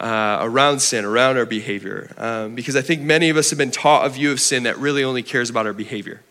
Uh, 0.00 0.38
around 0.40 0.80
sin, 0.80 1.04
around 1.04 1.36
our 1.36 1.44
behavior. 1.44 2.10
Um, 2.16 2.54
because 2.54 2.74
I 2.74 2.80
think 2.80 3.02
many 3.02 3.28
of 3.28 3.36
us 3.36 3.50
have 3.50 3.58
been 3.58 3.70
taught 3.70 4.06
a 4.06 4.08
view 4.08 4.32
of 4.32 4.40
sin 4.40 4.62
that 4.62 4.78
really 4.78 5.04
only 5.04 5.22
cares 5.22 5.50
about 5.50 5.66
our 5.66 5.74
behavior. 5.74 6.22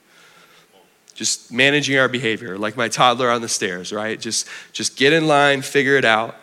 Just 1.14 1.52
managing 1.52 2.00
our 2.00 2.08
behavior, 2.08 2.58
like 2.58 2.76
my 2.76 2.88
toddler 2.88 3.30
on 3.30 3.42
the 3.42 3.48
stairs, 3.48 3.94
right? 3.94 4.20
Just, 4.20 4.48
just 4.72 4.98
get 4.98 5.14
in 5.14 5.28
line, 5.28 5.62
figure 5.62 5.98
it 5.98 6.06
out. 6.06 6.36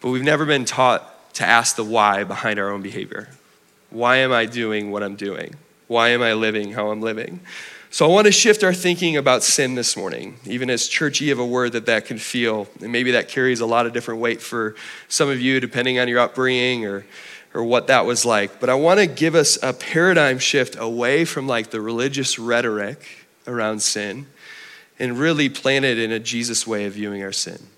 But 0.00 0.10
we've 0.10 0.22
never 0.22 0.46
been 0.46 0.64
taught 0.64 1.16
to 1.38 1.46
ask 1.46 1.76
the 1.76 1.84
why 1.84 2.24
behind 2.24 2.58
our 2.58 2.68
own 2.68 2.82
behavior. 2.82 3.28
Why 3.90 4.16
am 4.16 4.32
I 4.32 4.44
doing 4.44 4.90
what 4.90 5.04
I'm 5.04 5.14
doing? 5.14 5.54
Why 5.86 6.08
am 6.08 6.20
I 6.20 6.32
living 6.32 6.72
how 6.72 6.90
I'm 6.90 7.00
living? 7.00 7.38
So 7.90 8.04
I 8.04 8.08
want 8.08 8.26
to 8.26 8.32
shift 8.32 8.64
our 8.64 8.74
thinking 8.74 9.16
about 9.16 9.44
sin 9.44 9.76
this 9.76 9.96
morning, 9.96 10.40
even 10.44 10.68
as 10.68 10.88
churchy 10.88 11.30
of 11.30 11.38
a 11.38 11.46
word 11.46 11.72
that 11.72 11.86
that 11.86 12.06
can 12.06 12.18
feel. 12.18 12.66
And 12.82 12.90
maybe 12.90 13.12
that 13.12 13.28
carries 13.28 13.60
a 13.60 13.66
lot 13.66 13.86
of 13.86 13.92
different 13.92 14.20
weight 14.20 14.42
for 14.42 14.74
some 15.06 15.28
of 15.28 15.40
you, 15.40 15.60
depending 15.60 16.00
on 16.00 16.08
your 16.08 16.18
upbringing 16.18 16.84
or, 16.84 17.06
or 17.54 17.62
what 17.62 17.86
that 17.86 18.04
was 18.04 18.24
like. 18.24 18.58
But 18.58 18.68
I 18.68 18.74
want 18.74 18.98
to 18.98 19.06
give 19.06 19.36
us 19.36 19.62
a 19.62 19.72
paradigm 19.72 20.40
shift 20.40 20.74
away 20.76 21.24
from 21.24 21.46
like 21.46 21.70
the 21.70 21.80
religious 21.80 22.36
rhetoric 22.36 23.28
around 23.46 23.80
sin 23.80 24.26
and 24.98 25.20
really 25.20 25.48
plant 25.48 25.84
it 25.84 26.00
in 26.00 26.10
a 26.10 26.18
Jesus 26.18 26.66
way 26.66 26.84
of 26.86 26.94
viewing 26.94 27.22
our 27.22 27.32
sin 27.32 27.68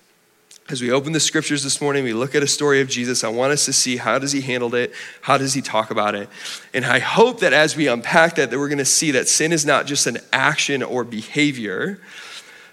as 0.70 0.81
we 0.81 0.93
open 0.93 1.12
the 1.12 1.20
scriptures 1.20 1.64
this 1.64 1.81
morning 1.81 2.05
we 2.05 2.12
look 2.12 2.34
at 2.34 2.43
a 2.43 2.46
story 2.46 2.81
of 2.81 2.88
jesus. 2.88 3.25
I 3.25 3.28
want 3.28 3.52
us 3.52 3.64
to 3.64 3.72
see 3.72 3.96
how 3.96 4.19
does 4.19 4.31
he 4.31 4.40
handle 4.40 4.75
it? 4.75 4.93
How 5.22 5.37
does 5.37 5.52
he 5.52 5.62
talk 5.62 5.90
about 5.90 6.14
it? 6.14 6.28
And 6.72 6.84
i 6.84 6.99
hope 7.00 7.40
that 7.40 7.52
as 7.52 7.76
we 7.76 7.88
unpack 7.88 8.37
that 8.37 8.50
that 8.50 8.58
we're 8.58 8.69
going 8.69 8.78
to 8.78 8.84
see 8.84 9.11
that 9.12 9.28
sin 9.28 9.52
is 9.52 9.67
not 9.67 9.87
just 9.87 10.06
an 10.06 10.19
action 10.32 10.82
or 10.82 11.02
behavior 11.02 12.00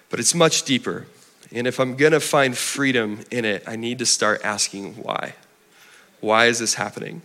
but 0.09 0.19
it's 0.19 0.33
much 0.35 0.63
deeper. 0.63 1.07
And 1.51 1.65
if 1.65 1.79
i'm 1.79 1.95
going 1.95 2.11
to 2.11 2.19
find 2.19 2.55
freedom 2.55 3.21
in 3.31 3.45
it 3.45 3.63
i 3.65 3.75
need 3.75 3.99
to 3.99 4.05
start 4.05 4.41
asking 4.44 4.95
why. 4.95 5.33
Why 6.19 6.45
is 6.47 6.59
this 6.59 6.75
happening? 6.75 7.21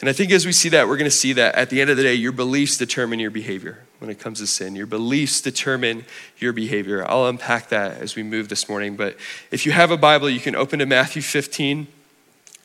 And 0.00 0.08
I 0.08 0.12
think 0.12 0.32
as 0.32 0.46
we 0.46 0.52
see 0.52 0.68
that, 0.70 0.88
we're 0.88 0.96
going 0.96 1.10
to 1.10 1.16
see 1.16 1.32
that 1.34 1.54
at 1.54 1.70
the 1.70 1.80
end 1.80 1.90
of 1.90 1.96
the 1.96 2.02
day, 2.02 2.14
your 2.14 2.32
beliefs 2.32 2.76
determine 2.76 3.20
your 3.20 3.30
behavior 3.30 3.78
when 4.02 4.10
it 4.10 4.18
comes 4.18 4.40
to 4.40 4.46
sin. 4.48 4.74
Your 4.74 4.88
beliefs 4.88 5.40
determine 5.40 6.04
your 6.36 6.52
behavior. 6.52 7.08
I'll 7.08 7.26
unpack 7.26 7.68
that 7.68 7.98
as 7.98 8.16
we 8.16 8.24
move 8.24 8.48
this 8.48 8.68
morning. 8.68 8.96
But 8.96 9.16
if 9.52 9.64
you 9.64 9.70
have 9.70 9.92
a 9.92 9.96
Bible, 9.96 10.28
you 10.28 10.40
can 10.40 10.56
open 10.56 10.80
to 10.80 10.86
Matthew 10.86 11.22
15. 11.22 11.86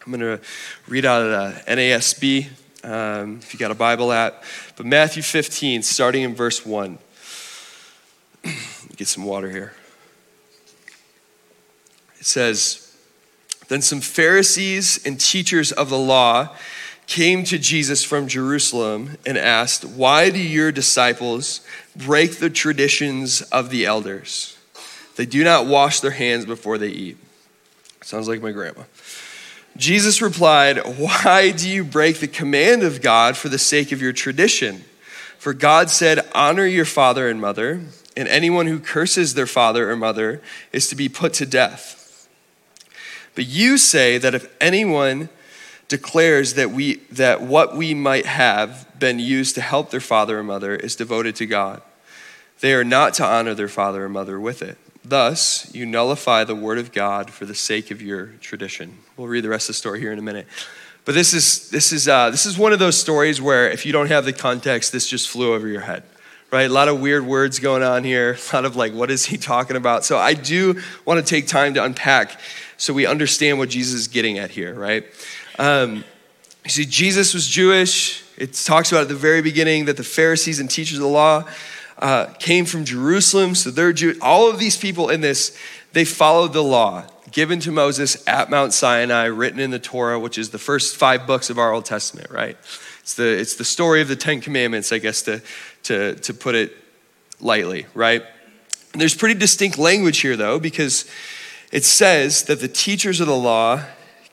I'm 0.03 0.12
going 0.12 0.20
to 0.20 0.44
read 0.88 1.06
out 1.06 1.22
of 1.22 1.29
the 1.29 1.72
NASB 1.72 2.48
um, 2.84 3.38
if 3.38 3.53
you 3.53 3.60
got 3.60 3.70
a 3.70 3.75
Bible 3.75 4.12
app. 4.12 4.44
But 4.77 4.88
Matthew 4.88 5.22
15, 5.22 5.84
starting 5.84 6.24
in 6.24 6.34
verse 6.34 6.65
1. 6.65 6.98
Get 8.96 9.08
some 9.08 9.24
water 9.24 9.51
here. 9.51 9.74
It 12.20 12.25
says, 12.25 12.98
Then 13.67 13.84
some 13.84 14.01
Pharisees 14.01 15.06
and 15.06 15.20
teachers 15.20 15.72
of 15.72 15.91
the 15.91 16.00
law 16.00 16.56
came 17.08 17.46
to 17.46 17.58
Jesus 17.58 18.04
from 18.04 18.28
Jerusalem 18.28 19.18
and 19.26 19.38
asked, 19.38 19.84
Why 19.84 20.30
do 20.30 20.40
your 20.40 20.72
disciples 20.72 21.62
break 21.96 22.38
the 22.38 22.50
traditions 22.50 23.42
of 23.44 23.70
the 23.70 23.86
elders? 23.86 24.58
They 25.16 25.26
do 25.26 25.44
not 25.44 25.66
wash 25.66 26.02
their 26.02 26.12
hands 26.12 26.46
before 26.46 26.78
they 26.78 26.90
eat. 26.90 27.18
Sounds 28.02 28.28
like 28.28 28.42
my 28.42 28.52
grandma. 28.52 28.84
Jesus 29.78 30.22
replied, 30.22 30.78
Why 30.98 31.52
do 31.52 31.70
you 31.70 31.84
break 31.84 32.20
the 32.20 32.28
command 32.28 32.84
of 32.84 33.02
God 33.02 33.38
for 33.38 33.50
the 33.50 33.58
sake 33.58 33.92
of 33.92 34.02
your 34.02 34.14
tradition? 34.14 34.84
For 35.38 35.54
God 35.54 35.90
said, 35.90 36.28
Honor 36.36 36.66
your 36.66 36.86
father 36.86 37.30
and 37.30 37.40
mother, 37.40 37.82
and 38.16 38.28
anyone 38.28 38.68
who 38.68 38.80
curses 38.80 39.34
their 39.34 39.48
father 39.48 39.90
or 39.90 39.96
mother 39.96 40.42
is 40.74 40.90
to 40.90 40.96
be 40.96 41.08
put 41.08 41.34
to 41.36 41.46
death. 41.46 42.28
But 43.34 43.46
you 43.46 43.78
say 43.78 44.18
that 44.18 44.36
if 44.36 44.52
anyone 44.60 45.30
declares 45.88 46.56
that, 46.56 46.72
we, 46.72 46.96
that 47.12 47.41
what 47.41 47.75
we 47.75 47.94
might 47.94 48.25
have 48.25 48.88
been 49.00 49.20
used 49.20 49.56
to 49.56 49.62
help 49.62 49.89
their 49.89 50.00
father 50.00 50.39
or 50.39 50.44
mother 50.44 50.75
is 50.75 50.96
devoted 50.96 51.36
to 51.38 51.46
God. 51.46 51.82
They 52.60 52.74
are 52.74 52.84
not 52.84 53.13
to 53.15 53.25
honor 53.25 53.53
their 53.53 53.67
father 53.67 54.06
or 54.06 54.10
mother 54.10 54.39
with 54.39 54.62
it. 54.62 54.77
Thus, 55.06 55.74
you 55.74 55.86
nullify 55.86 56.44
the 56.44 56.56
word 56.56 56.77
of 56.77 56.91
God 56.91 57.32
for 57.32 57.46
the 57.46 57.56
sake 57.56 57.91
of 57.91 58.01
your 58.01 58.27
tradition. 58.41 58.98
We'll 59.15 59.27
read 59.27 59.44
the 59.44 59.50
rest 59.50 59.70
of 59.70 59.75
the 59.75 59.77
story 59.77 60.00
here 60.00 60.12
in 60.12 60.20
a 60.20 60.24
minute. 60.24 60.48
But 61.06 61.15
this 61.15 61.34
is, 61.34 61.70
this 61.70 61.94
is, 61.94 62.10
uh, 62.10 62.32
this 62.32 62.46
is 62.46 62.58
one 62.58 62.74
of 62.74 62.79
those 62.79 63.00
stories 63.00 63.41
where 63.41 63.70
if 63.70 63.86
you 63.86 63.94
don't 63.94 64.08
have 64.08 64.25
the 64.25 64.34
context, 64.34 64.91
this 64.91 65.08
just 65.08 65.29
flew 65.29 65.53
over 65.53 65.67
your 65.67 65.82
head 65.82 66.03
right? 66.51 66.70
A 66.70 66.74
lot 66.74 66.88
of 66.88 67.01
weird 67.01 67.25
words 67.25 67.60
going 67.60 67.84
on 67.84 68.03
here, 68.03 68.38
a 68.53 68.56
lot 68.56 68.65
of 68.65 68.75
like, 68.75 68.94
what 68.94 69.12
is 69.12 69.25
he 69.25 69.38
talking 69.38 69.75
about? 69.75 70.06
So 70.06 70.17
I 70.17 70.34
do 70.34 70.82
want 71.06 71.20
to 71.20 71.29
take 71.29 71.48
time 71.48 71.74
to 71.74 71.84
unpack 71.84 72.39
so 72.77 72.94
we 72.94 73.06
understand 73.06 73.58
what 73.58 73.70
Jesus 73.70 73.96
is 73.96 74.08
getting 74.08 74.38
at 74.38 74.51
here, 74.51 74.74
right? 74.74 75.06
Um, 75.58 76.04
you 76.64 76.70
see, 76.70 76.86
Jesus 76.86 77.34
was 77.34 77.48
Jewish. 77.48 78.24
It 78.38 78.54
talks 78.54 78.92
about 78.92 79.04
at 79.04 79.08
the 79.08 79.16
very 79.16 79.42
beginning 79.42 79.86
that 79.86 79.98
the 79.98 80.04
Pharisees 80.04 80.60
and 80.60 80.70
teachers 80.70 80.98
of 80.98 81.04
the 81.04 81.08
law 81.08 81.46
uh, 81.98 82.28
came 82.40 82.66
from 82.66 82.86
Jerusalem, 82.86 83.56
so 83.56 83.72
they're 83.72 83.94
Jew. 83.94 84.16
All 84.22 84.50
of 84.50 84.60
these 84.60 84.78
people 84.78 85.10
in 85.10 85.22
this, 85.22 85.58
they 85.94 86.06
followed 86.06 86.54
the 86.54 86.64
law 86.64 87.06
given 87.32 87.60
to 87.62 87.72
Moses 87.72 88.24
at 88.28 88.50
Mount 88.50 88.74
Sinai, 88.74 89.26
written 89.26 89.60
in 89.60 89.72
the 89.72 89.80
Torah, 89.80 90.20
which 90.20 90.38
is 90.38 90.52
the 90.52 90.60
first 90.60 90.96
five 90.96 91.26
books 91.26 91.50
of 91.50 91.58
our 91.58 91.74
Old 91.74 91.86
Testament, 91.86 92.30
right? 92.30 92.58
It's 93.00 93.16
the, 93.16 93.28
it's 93.28 93.56
the 93.56 93.66
story 93.66 94.02
of 94.02 94.08
the 94.08 94.16
Ten 94.16 94.40
Commandments, 94.40 94.92
I 94.92 95.00
guess, 95.00 95.24
to, 95.24 95.42
to, 95.84 96.16
to 96.16 96.34
put 96.34 96.56
it 96.56 96.78
lightly, 97.40 97.86
right? 97.94 98.24
And 98.94 99.02
there's 99.02 99.16
pretty 99.16 99.40
distinct 99.40 99.78
language 99.78 100.20
here, 100.20 100.36
though, 100.36 100.60
because 100.60 101.10
it 101.72 101.84
says 101.84 102.44
that 102.44 102.60
the 102.60 102.68
teachers 102.68 103.20
of 103.20 103.28
the 103.28 103.36
law 103.36 103.84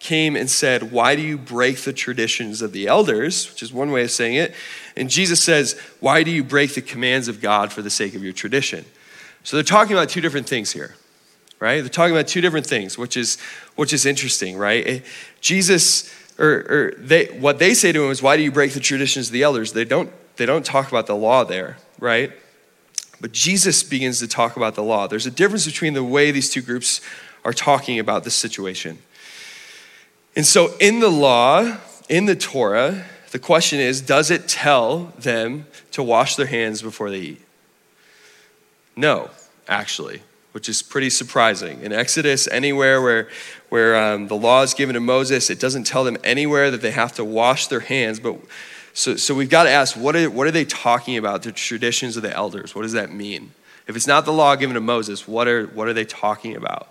came 0.05 0.37
and 0.37 0.51
said, 0.51 0.93
Why 0.93 1.17
do 1.17 1.23
you 1.23 1.39
break 1.39 1.79
the 1.79 1.93
traditions 1.93 2.61
of 2.61 2.73
the 2.73 2.87
elders? 2.87 3.51
Which 3.51 3.63
is 3.63 3.73
one 3.73 3.91
way 3.91 4.05
of 4.05 4.11
saying 4.11 4.35
it. 4.35 4.55
And 4.97 5.09
Jesus 5.09 5.43
says, 5.43 5.81
Why 5.99 6.23
do 6.23 6.31
you 6.31 6.45
break 6.45 6.75
the 6.75 6.83
commands 6.83 7.27
of 7.27 7.41
God 7.41 7.73
for 7.73 7.81
the 7.81 7.91
sake 7.91 8.15
of 8.15 8.23
your 8.23 8.35
tradition? 8.35 8.85
So 9.43 9.57
they're 9.57 9.65
talking 9.65 9.97
about 9.97 10.11
two 10.11 10.21
different 10.21 10.47
things 10.47 10.73
here, 10.73 10.95
right? 11.59 11.81
They're 11.81 11.89
talking 11.89 12.15
about 12.15 12.29
two 12.29 12.43
different 12.43 12.67
things, 12.67 12.99
which 12.99 13.17
is 13.17 13.41
which 13.77 13.95
is 13.95 14.05
interesting, 14.05 14.59
right? 14.59 15.03
Jesus, 15.41 16.15
or, 16.39 16.67
or 16.69 16.95
they, 16.99 17.27
what 17.27 17.59
they 17.59 17.73
say 17.73 17.91
to 17.91 18.05
him 18.05 18.11
is, 18.11 18.23
Why 18.23 18.37
do 18.37 18.43
you 18.43 18.53
break 18.53 18.75
the 18.75 18.81
traditions 18.81 19.29
of 19.29 19.33
the 19.33 19.43
elders? 19.43 19.73
They 19.73 19.87
don't, 19.87 20.11
they 20.37 20.45
don't 20.45 20.67
talk 20.67 20.89
about 20.89 21.07
the 21.07 21.17
law 21.17 21.45
there, 21.45 21.79
right? 21.99 22.31
But 23.23 23.33
Jesus 23.33 23.83
begins 23.83 24.19
to 24.19 24.29
talk 24.29 24.59
about 24.59 24.75
the 24.75 24.83
law. 24.83 25.07
There's 25.07 25.25
a 25.25 25.31
difference 25.31 25.65
between 25.65 25.95
the 25.95 26.05
way 26.05 26.31
these 26.31 26.51
two 26.51 26.61
groups 26.61 27.01
are 27.43 27.55
talking 27.55 27.99
about 27.99 28.25
this 28.25 28.35
situation. 28.35 28.99
And 30.37 30.45
so, 30.45 30.75
in 30.81 31.01
the 31.01 31.11
law, 31.11 31.79
in 32.09 32.27
the 32.27 32.35
Torah, 32.35 33.05
the 33.31 33.39
question 33.39 33.81
is 33.81 34.01
does 34.01 34.31
it 34.31 34.49
tell 34.49 35.13
them 35.19 35.67
to 35.93 36.03
wash 36.03 36.37
their 36.37 36.47
hands 36.47 36.83
before 36.83 37.11
they 37.11 37.19
eat? 37.19 37.43
No, 38.97 39.31
actually, 39.69 40.23
which 40.53 40.69
is 40.69 40.83
pretty 40.83 41.11
surprising. 41.11 41.81
In 41.81 41.93
Exodus, 41.93 42.47
anywhere 42.49 43.03
where, 43.03 43.29
where 43.71 43.97
um, 43.97 44.29
the 44.29 44.37
law 44.37 44.63
is 44.63 44.75
given 44.75 44.95
to 44.95 45.01
Moses, 45.01 45.51
it 45.51 45.59
doesn't 45.59 45.85
tell 45.85 46.05
them 46.05 46.17
anywhere 46.23 46.71
that 46.71 46.81
they 46.81 46.93
have 46.93 47.13
to 47.15 47.25
wash 47.25 47.67
their 47.67 47.81
hands. 47.81 48.21
But 48.21 48.39
so, 48.93 49.17
so 49.17 49.35
we've 49.35 49.51
got 49.51 49.65
to 49.65 49.71
ask 49.71 49.97
what 49.97 50.15
are, 50.15 50.31
what 50.31 50.47
are 50.47 50.53
they 50.53 50.65
talking 50.65 51.17
about, 51.17 51.43
the 51.43 51.53
traditions 51.53 52.17
of 52.17 52.23
the 52.23 52.33
elders? 52.33 52.75
What 52.75 52.83
does 52.83 52.93
that 52.93 53.13
mean? 53.13 53.53
If 53.87 53.97
it's 53.97 54.07
not 54.07 54.25
the 54.25 54.33
law 54.33 54.55
given 54.57 54.75
to 54.75 54.81
Moses, 54.81 55.29
what 55.29 55.49
are, 55.49 55.67
what 55.67 55.89
are 55.89 55.93
they 55.93 56.05
talking 56.05 56.57
about? 56.57 56.89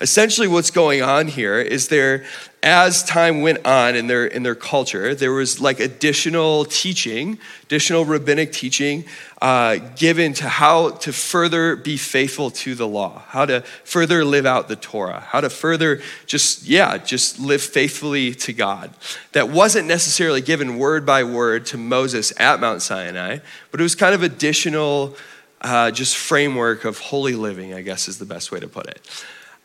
Essentially 0.00 0.48
what's 0.48 0.70
going 0.70 1.02
on 1.02 1.28
here 1.28 1.60
is 1.60 1.88
there 1.88 2.24
as 2.62 3.02
time 3.04 3.42
went 3.42 3.66
on 3.66 3.94
in 3.94 4.06
their 4.06 4.26
in 4.26 4.42
their 4.42 4.54
culture 4.54 5.14
there 5.14 5.32
was 5.32 5.60
like 5.60 5.78
additional 5.78 6.64
teaching 6.64 7.38
additional 7.64 8.04
rabbinic 8.04 8.52
teaching 8.52 9.04
uh, 9.42 9.76
given 9.96 10.32
to 10.34 10.48
how 10.48 10.90
to 10.90 11.12
further 11.12 11.76
be 11.76 11.96
faithful 11.96 12.50
to 12.50 12.74
the 12.74 12.86
law 12.86 13.22
how 13.28 13.44
to 13.44 13.60
further 13.84 14.24
live 14.24 14.46
out 14.46 14.68
the 14.68 14.76
torah 14.76 15.20
how 15.20 15.40
to 15.40 15.50
further 15.50 16.00
just 16.26 16.64
yeah 16.64 16.96
just 16.96 17.38
live 17.38 17.62
faithfully 17.62 18.34
to 18.34 18.52
god. 18.52 18.90
That 19.32 19.48
wasn't 19.48 19.86
necessarily 19.86 20.40
given 20.40 20.78
word 20.78 21.04
by 21.04 21.24
word 21.24 21.66
to 21.66 21.78
moses 21.78 22.32
at 22.38 22.60
mount 22.60 22.82
sinai 22.82 23.38
but 23.70 23.80
it 23.80 23.82
was 23.82 23.94
kind 23.94 24.14
of 24.14 24.22
additional 24.22 25.16
uh, 25.62 25.90
just 25.90 26.16
framework 26.16 26.86
of 26.86 26.98
holy 26.98 27.34
living 27.34 27.74
i 27.74 27.82
guess 27.82 28.08
is 28.08 28.18
the 28.18 28.24
best 28.24 28.50
way 28.50 28.60
to 28.60 28.68
put 28.68 28.86
it 28.86 29.06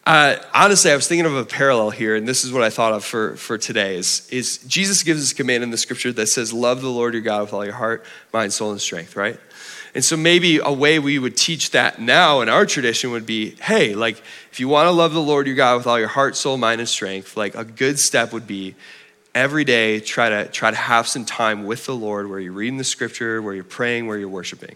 uh, 0.06 0.36
honestly, 0.54 0.92
I 0.92 0.96
was 0.96 1.08
thinking 1.08 1.26
of 1.26 1.36
a 1.36 1.46
parallel 1.46 1.90
here, 1.90 2.16
and 2.16 2.28
this 2.28 2.46
is 2.46 2.52
what 2.52 2.62
I 2.62 2.70
thought 2.70 2.94
of 2.94 3.04
for, 3.04 3.36
for 3.38 3.58
today 3.58 3.96
is, 3.96 4.28
is 4.32 4.60
Jesus 4.60 5.02
gives 5.02 5.24
us 5.24 5.32
a 5.32 5.36
command 5.36 5.64
in 5.64 5.72
the 5.72 5.78
scripture 5.78 6.12
that 6.14 6.28
says, 6.28 6.54
Love 6.54 6.82
the 6.82 6.90
Lord 6.90 7.14
your 7.16 7.24
God 7.24 7.42
with 7.42 7.54
all 7.54 7.66
your 7.66 7.74
heart, 7.74 8.06
mind, 8.32 8.54
soul, 8.54 8.72
and 8.72 8.80
strength, 8.80 9.16
right? 9.16 9.40
And 9.96 10.06
so 10.06 10.16
maybe 10.16 10.60
a 10.60 10.72
way 10.72 11.00
we 11.00 11.18
would 11.18 11.36
teach 11.36 11.72
that 11.72 12.00
now 12.00 12.42
in 12.42 12.50
our 12.50 12.66
tradition 12.66 13.12
would 13.12 13.26
be, 13.26 13.56
hey, 13.62 13.96
like 13.96 14.22
if 14.52 14.60
you 14.60 14.68
want 14.68 14.88
to 14.88 14.92
love 14.92 15.14
the 15.14 15.22
Lord 15.22 15.48
your 15.48 15.56
God 15.56 15.78
with 15.78 15.88
all 15.88 15.98
your 15.98 16.10
heart, 16.10 16.36
soul, 16.36 16.58
mind, 16.58 16.82
and 16.82 16.90
strength, 16.90 17.36
like 17.36 17.56
a 17.56 17.64
good 17.64 17.98
step 17.98 18.32
would 18.34 18.46
be 18.46 18.76
every 19.34 19.64
day 19.64 20.02
try 20.02 20.30
to 20.30 20.48
try 20.50 20.70
to 20.70 20.78
have 20.78 21.08
some 21.08 21.26
time 21.26 21.66
with 21.66 21.86
the 21.86 21.96
Lord 21.96 22.30
where 22.30 22.40
you're 22.40 22.54
reading 22.54 22.78
the 22.78 22.84
scripture, 22.84 23.42
where 23.42 23.56
you're 23.56 23.64
praying, 23.64 24.06
where 24.06 24.18
you're 24.18 24.30
worshiping. 24.30 24.76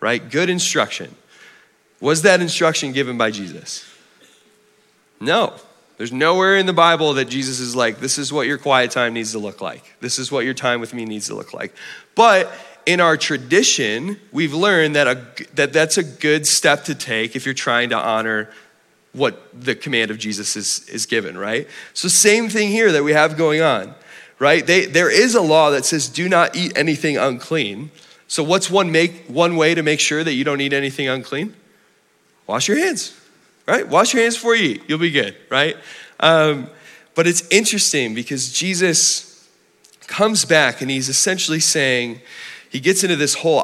Right? 0.00 0.28
Good 0.28 0.50
instruction. 0.50 1.14
Was 2.00 2.22
that 2.22 2.40
instruction 2.40 2.92
given 2.92 3.16
by 3.16 3.30
Jesus? 3.30 3.90
No. 5.20 5.54
There's 5.96 6.12
nowhere 6.12 6.56
in 6.56 6.66
the 6.66 6.74
Bible 6.74 7.14
that 7.14 7.26
Jesus 7.26 7.58
is 7.58 7.74
like, 7.74 8.00
this 8.00 8.18
is 8.18 8.32
what 8.32 8.46
your 8.46 8.58
quiet 8.58 8.90
time 8.90 9.14
needs 9.14 9.32
to 9.32 9.38
look 9.38 9.60
like. 9.60 9.82
This 10.00 10.18
is 10.18 10.30
what 10.30 10.44
your 10.44 10.54
time 10.54 10.80
with 10.80 10.92
me 10.92 11.06
needs 11.06 11.28
to 11.28 11.34
look 11.34 11.54
like. 11.54 11.74
But 12.14 12.52
in 12.84 13.00
our 13.00 13.16
tradition, 13.16 14.20
we've 14.30 14.52
learned 14.52 14.94
that, 14.96 15.06
a, 15.06 15.26
that 15.54 15.72
that's 15.72 15.96
a 15.96 16.04
good 16.04 16.46
step 16.46 16.84
to 16.84 16.94
take 16.94 17.34
if 17.34 17.46
you're 17.46 17.54
trying 17.54 17.90
to 17.90 17.96
honor 17.96 18.50
what 19.12 19.42
the 19.58 19.74
command 19.74 20.10
of 20.10 20.18
Jesus 20.18 20.54
is, 20.54 20.86
is 20.90 21.06
given, 21.06 21.38
right? 21.38 21.66
So, 21.94 22.08
same 22.08 22.50
thing 22.50 22.68
here 22.68 22.92
that 22.92 23.02
we 23.02 23.12
have 23.12 23.38
going 23.38 23.62
on, 23.62 23.94
right? 24.38 24.66
They, 24.66 24.84
there 24.84 25.10
is 25.10 25.34
a 25.34 25.40
law 25.40 25.70
that 25.70 25.86
says, 25.86 26.10
do 26.10 26.28
not 26.28 26.54
eat 26.54 26.76
anything 26.76 27.16
unclean. 27.16 27.90
So, 28.28 28.42
what's 28.42 28.68
one, 28.68 28.92
make, 28.92 29.24
one 29.28 29.56
way 29.56 29.74
to 29.74 29.82
make 29.82 30.00
sure 30.00 30.22
that 30.22 30.34
you 30.34 30.44
don't 30.44 30.60
eat 30.60 30.74
anything 30.74 31.08
unclean? 31.08 31.54
Wash 32.46 32.68
your 32.68 32.76
hands 32.76 33.18
right? 33.66 33.86
Wash 33.88 34.14
your 34.14 34.22
hands 34.22 34.36
before 34.36 34.54
you 34.54 34.74
eat. 34.74 34.82
You'll 34.88 34.98
be 34.98 35.10
good, 35.10 35.36
right? 35.50 35.76
Um, 36.20 36.68
but 37.14 37.26
it's 37.26 37.48
interesting 37.48 38.14
because 38.14 38.52
Jesus 38.52 39.48
comes 40.06 40.44
back 40.44 40.80
and 40.80 40.90
he's 40.90 41.08
essentially 41.08 41.60
saying, 41.60 42.20
he 42.70 42.80
gets 42.80 43.02
into 43.04 43.16
this 43.16 43.34
whole 43.34 43.60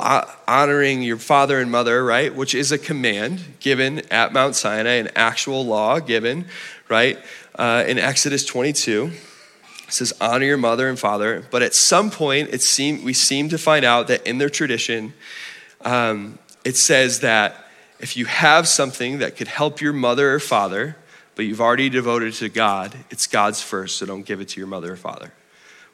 honoring 0.48 1.02
your 1.02 1.18
father 1.18 1.60
and 1.60 1.70
mother, 1.70 2.04
right? 2.04 2.34
Which 2.34 2.54
is 2.54 2.72
a 2.72 2.78
command 2.78 3.40
given 3.60 4.00
at 4.10 4.32
Mount 4.32 4.54
Sinai, 4.54 4.92
an 4.92 5.10
actual 5.14 5.66
law 5.66 5.98
given, 5.98 6.46
right? 6.88 7.18
Uh, 7.54 7.84
in 7.86 7.98
Exodus 7.98 8.44
22. 8.44 9.10
It 9.86 9.92
says, 9.92 10.14
honor 10.20 10.46
your 10.46 10.56
mother 10.56 10.88
and 10.88 10.98
father. 10.98 11.46
But 11.50 11.60
at 11.60 11.74
some 11.74 12.10
point, 12.10 12.48
it 12.54 12.62
seem, 12.62 13.04
we 13.04 13.12
seem 13.12 13.50
to 13.50 13.58
find 13.58 13.84
out 13.84 14.08
that 14.08 14.26
in 14.26 14.38
their 14.38 14.48
tradition, 14.48 15.12
um, 15.82 16.38
it 16.64 16.76
says 16.76 17.20
that 17.20 17.66
if 18.02 18.16
you 18.16 18.26
have 18.26 18.66
something 18.66 19.20
that 19.20 19.36
could 19.36 19.48
help 19.48 19.80
your 19.80 19.92
mother 19.92 20.34
or 20.34 20.40
father, 20.40 20.96
but 21.36 21.44
you've 21.44 21.60
already 21.60 21.88
devoted 21.88 22.34
to 22.34 22.48
God, 22.48 22.94
it's 23.10 23.28
God's 23.28 23.62
first, 23.62 23.96
so 23.96 24.04
don't 24.04 24.26
give 24.26 24.40
it 24.40 24.48
to 24.50 24.60
your 24.60 24.66
mother 24.66 24.92
or 24.92 24.96
father. 24.96 25.32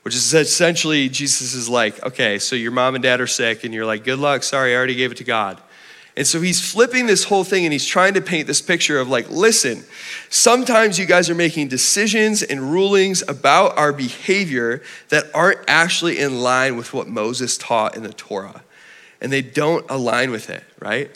Which 0.03 0.15
is 0.15 0.33
essentially, 0.33 1.11
Jesus 1.11 1.53
is 1.53 1.69
like, 1.69 2.03
okay, 2.05 2.39
so 2.39 2.57
your 2.57 2.73
mom 2.73 2.95
and 2.95 3.03
dad 3.03 3.21
are 3.21 3.27
sick, 3.27 3.63
and 3.63 3.75
you're 3.75 3.85
like, 3.85 4.05
good 4.05 4.19
luck, 4.19 4.43
sorry, 4.43 4.73
I 4.73 4.77
already 4.79 4.95
gave 4.95 5.13
it 5.13 5.19
to 5.19 5.25
God. 5.25 5.61
And 6.17 6.27
so 6.27 6.41
he's 6.41 6.73
flipping 6.73 7.07
this 7.07 7.23
whole 7.23 7.45
thing 7.45 7.65
and 7.65 7.73
he's 7.73 7.87
trying 7.87 8.15
to 8.15 8.21
paint 8.21 8.49
this 8.49 8.61
picture 8.61 8.99
of 8.99 9.09
like, 9.09 9.31
listen, 9.31 9.85
sometimes 10.31 10.99
you 10.99 11.07
guys 11.07 11.31
are 11.31 11.35
making 11.37 11.69
decisions 11.69 12.43
and 12.43 12.73
rulings 12.73 13.23
about 13.29 13.79
our 13.79 13.93
behavior 13.93 14.83
that 15.11 15.27
aren't 15.33 15.61
actually 15.69 16.19
in 16.19 16.41
line 16.41 16.77
with 16.77 16.93
what 16.93 17.07
Moses 17.07 17.57
taught 17.57 17.97
in 17.97 18.03
the 18.03 18.13
Torah. 18.13 18.65
And 19.21 19.33
they 19.33 19.43
don't 19.43 19.89
align 19.89 20.33
with 20.33 20.51
it, 20.51 20.65
right? 20.81 21.09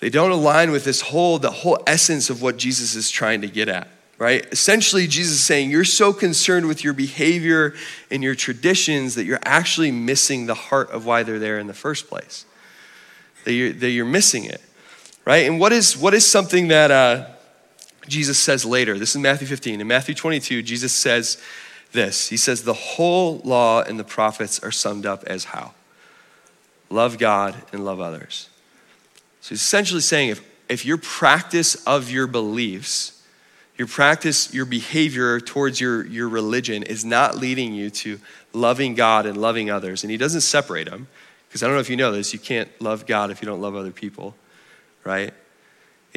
They 0.00 0.10
don't 0.10 0.30
align 0.30 0.70
with 0.70 0.84
this 0.84 1.00
whole, 1.00 1.38
the 1.38 1.50
whole 1.50 1.82
essence 1.86 2.30
of 2.30 2.40
what 2.40 2.56
Jesus 2.56 2.94
is 2.94 3.10
trying 3.10 3.40
to 3.40 3.48
get 3.48 3.68
at, 3.68 3.88
right? 4.16 4.46
Essentially, 4.52 5.06
Jesus 5.08 5.34
is 5.34 5.42
saying, 5.42 5.70
You're 5.70 5.84
so 5.84 6.12
concerned 6.12 6.66
with 6.66 6.84
your 6.84 6.92
behavior 6.92 7.74
and 8.10 8.22
your 8.22 8.36
traditions 8.36 9.16
that 9.16 9.24
you're 9.24 9.40
actually 9.42 9.90
missing 9.90 10.46
the 10.46 10.54
heart 10.54 10.90
of 10.90 11.04
why 11.04 11.24
they're 11.24 11.40
there 11.40 11.58
in 11.58 11.66
the 11.66 11.74
first 11.74 12.08
place. 12.08 12.44
That 13.44 13.52
you're, 13.52 13.72
that 13.72 13.90
you're 13.90 14.04
missing 14.04 14.44
it, 14.44 14.60
right? 15.24 15.46
And 15.46 15.58
what 15.58 15.72
is, 15.72 15.96
what 15.96 16.14
is 16.14 16.26
something 16.26 16.68
that 16.68 16.90
uh, 16.90 17.26
Jesus 18.06 18.38
says 18.38 18.64
later? 18.64 18.98
This 18.98 19.16
is 19.16 19.20
Matthew 19.20 19.48
15. 19.48 19.80
In 19.80 19.86
Matthew 19.86 20.14
22, 20.14 20.62
Jesus 20.62 20.92
says 20.92 21.42
this 21.90 22.28
He 22.28 22.36
says, 22.36 22.62
The 22.62 22.74
whole 22.74 23.40
law 23.44 23.82
and 23.82 23.98
the 23.98 24.04
prophets 24.04 24.60
are 24.60 24.70
summed 24.70 25.06
up 25.06 25.24
as 25.24 25.46
how? 25.46 25.72
Love 26.88 27.18
God 27.18 27.56
and 27.72 27.84
love 27.84 28.00
others. 28.00 28.47
So 29.40 29.50
he's 29.50 29.62
essentially 29.62 30.00
saying 30.00 30.30
if, 30.30 30.42
if 30.68 30.84
your 30.84 30.98
practice 30.98 31.74
of 31.86 32.10
your 32.10 32.26
beliefs, 32.26 33.22
your 33.76 33.88
practice, 33.88 34.52
your 34.52 34.66
behavior 34.66 35.40
towards 35.40 35.80
your, 35.80 36.04
your 36.06 36.28
religion 36.28 36.82
is 36.82 37.04
not 37.04 37.36
leading 37.36 37.72
you 37.72 37.90
to 37.90 38.18
loving 38.52 38.94
God 38.94 39.24
and 39.24 39.36
loving 39.36 39.70
others, 39.70 40.02
and 40.02 40.10
he 40.10 40.16
doesn't 40.16 40.40
separate 40.40 40.90
them, 40.90 41.06
because 41.48 41.62
I 41.62 41.66
don't 41.66 41.76
know 41.76 41.80
if 41.80 41.88
you 41.88 41.96
know 41.96 42.12
this, 42.12 42.32
you 42.32 42.38
can't 42.38 42.68
love 42.80 43.06
God 43.06 43.30
if 43.30 43.40
you 43.40 43.46
don't 43.46 43.60
love 43.60 43.76
other 43.76 43.92
people, 43.92 44.34
right? 45.04 45.32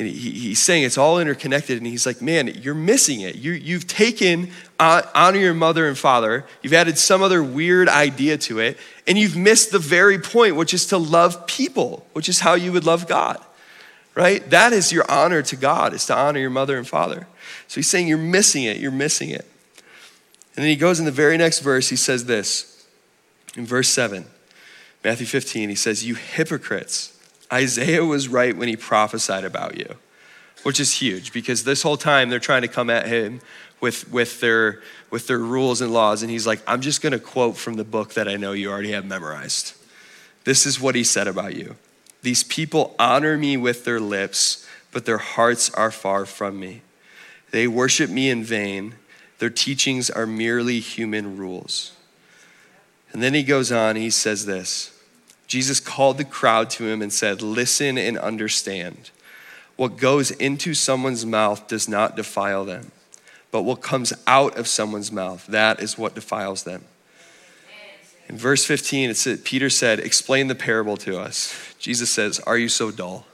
And 0.02 0.10
he, 0.10 0.32
he's 0.32 0.60
saying 0.60 0.82
it's 0.82 0.98
all 0.98 1.20
interconnected, 1.20 1.78
and 1.78 1.86
he's 1.86 2.08
like, 2.08 2.24
man, 2.24 2.48
you're 2.48 2.74
missing 2.74 3.22
it. 3.22 3.36
You, 3.36 3.52
you've 3.52 3.86
taken 3.86 4.50
uh, 4.80 5.04
honor 5.14 5.38
your 5.38 5.54
mother 5.54 5.88
and 5.88 5.96
father, 5.96 6.44
you've 6.64 6.74
added 6.74 6.98
some 6.98 7.22
other 7.22 7.44
weird 7.44 7.88
idea 7.88 8.36
to 8.40 8.58
it, 8.58 8.80
and 9.06 9.16
you've 9.16 9.38
missed 9.38 9.72
the 9.72 9.78
very 9.78 10.18
point, 10.18 10.56
which 10.56 10.74
is 10.74 10.88
to 10.88 10.98
love 10.98 11.46
people, 11.46 12.08
which 12.14 12.28
is 12.28 12.40
how 12.40 12.56
you 12.56 12.72
would 12.72 12.84
love 12.84 13.08
God, 13.08 13.40
right? 14.16 14.50
That 14.50 14.74
is 14.74 14.92
your 14.92 15.06
honor 15.08 15.44
to 15.44 15.56
God, 15.56 15.94
is 15.94 16.08
to 16.08 16.16
honor 16.16 16.40
your 16.40 16.50
mother 16.50 16.80
and 16.80 16.88
father. 16.88 17.28
So 17.68 17.76
he's 17.76 17.88
saying 17.88 18.08
you're 18.08 18.18
missing 18.18 18.64
it, 18.64 18.78
you're 18.78 18.90
missing 18.90 19.30
it. 19.30 19.46
And 20.56 20.64
then 20.64 20.66
he 20.66 20.76
goes 20.76 20.98
in 20.98 21.06
the 21.06 21.12
very 21.12 21.38
next 21.38 21.60
verse, 21.60 21.90
he 21.90 21.96
says 21.96 22.26
this 22.26 22.88
in 23.56 23.68
verse 23.68 23.90
7, 23.90 24.26
Matthew 25.04 25.28
15, 25.28 25.70
he 25.70 25.76
says, 25.76 26.04
You 26.04 26.16
hypocrites. 26.16 27.11
Isaiah 27.52 28.06
was 28.06 28.28
right 28.28 28.56
when 28.56 28.68
he 28.68 28.76
prophesied 28.76 29.44
about 29.44 29.78
you, 29.78 29.96
which 30.64 30.80
is 30.80 30.94
huge 30.94 31.34
because 31.34 31.64
this 31.64 31.82
whole 31.82 31.98
time 31.98 32.30
they're 32.30 32.40
trying 32.40 32.62
to 32.62 32.68
come 32.68 32.90
at 32.90 33.08
him 33.08 33.42
with, 33.82 34.10
with, 34.12 34.40
their, 34.40 34.82
with 35.10 35.28
their 35.28 35.40
rules 35.40 35.82
and 35.82 35.92
laws. 35.92 36.22
And 36.22 36.32
he's 36.32 36.48
like, 36.48 36.62
I'm 36.66 36.82
just 36.82 37.02
going 37.02 37.12
to 37.14 37.20
quote 37.20 37.58
from 37.58 37.74
the 37.74 37.84
book 37.84 38.14
that 38.14 38.28
I 38.28 38.38
know 38.38 38.54
you 38.54 38.72
already 38.72 38.92
have 38.92 39.06
memorized. 39.06 39.74
This 40.44 40.66
is 40.66 40.80
what 40.80 40.96
he 40.96 41.04
said 41.04 41.28
about 41.28 41.56
you 41.56 41.76
These 42.22 42.44
people 42.44 42.96
honor 42.98 43.38
me 43.38 43.58
with 43.58 43.84
their 43.84 44.00
lips, 44.00 44.68
but 44.92 45.06
their 45.06 45.18
hearts 45.18 45.70
are 45.72 45.92
far 45.92 46.26
from 46.26 46.60
me. 46.60 46.82
They 47.52 47.68
worship 47.68 48.10
me 48.10 48.30
in 48.30 48.44
vain. 48.44 48.96
Their 49.40 49.50
teachings 49.50 50.10
are 50.10 50.26
merely 50.26 50.80
human 50.80 51.36
rules. 51.38 51.94
And 53.12 53.22
then 53.22 53.34
he 53.34 53.44
goes 53.44 53.72
on, 53.72 53.98
he 53.98 54.10
says 54.10 54.46
this 54.46 55.01
Jesus 55.52 55.82
called 55.82 56.18
the 56.18 56.24
crowd 56.24 56.70
to 56.70 56.88
him 56.88 57.02
and 57.02 57.12
said, 57.12 57.42
Listen 57.42 57.98
and 57.98 58.18
understand. 58.18 59.12
What 59.76 59.98
goes 59.98 60.32
into 60.32 60.74
someone's 60.74 61.26
mouth 61.26 61.68
does 61.68 61.90
not 61.90 62.16
defile 62.16 62.64
them, 62.64 62.94
but 63.52 63.64
what 63.64 63.82
comes 63.82 64.14
out 64.26 64.58
of 64.58 64.66
someone's 64.66 65.12
mouth, 65.12 65.46
that 65.48 65.82
is 65.82 65.98
what 65.98 66.16
defiles 66.16 66.64
them. 66.64 66.86
In 68.30 68.38
verse 68.38 68.64
15, 68.64 69.10
it 69.10 69.18
said, 69.18 69.44
Peter 69.44 69.70
said, 69.70 70.00
Explain 70.00 70.48
the 70.48 70.56
parable 70.56 70.96
to 70.96 71.20
us. 71.20 71.54
Jesus 71.78 72.10
says, 72.10 72.40
Are 72.40 72.58
you 72.58 72.70
so 72.70 72.90
dull? 72.90 73.26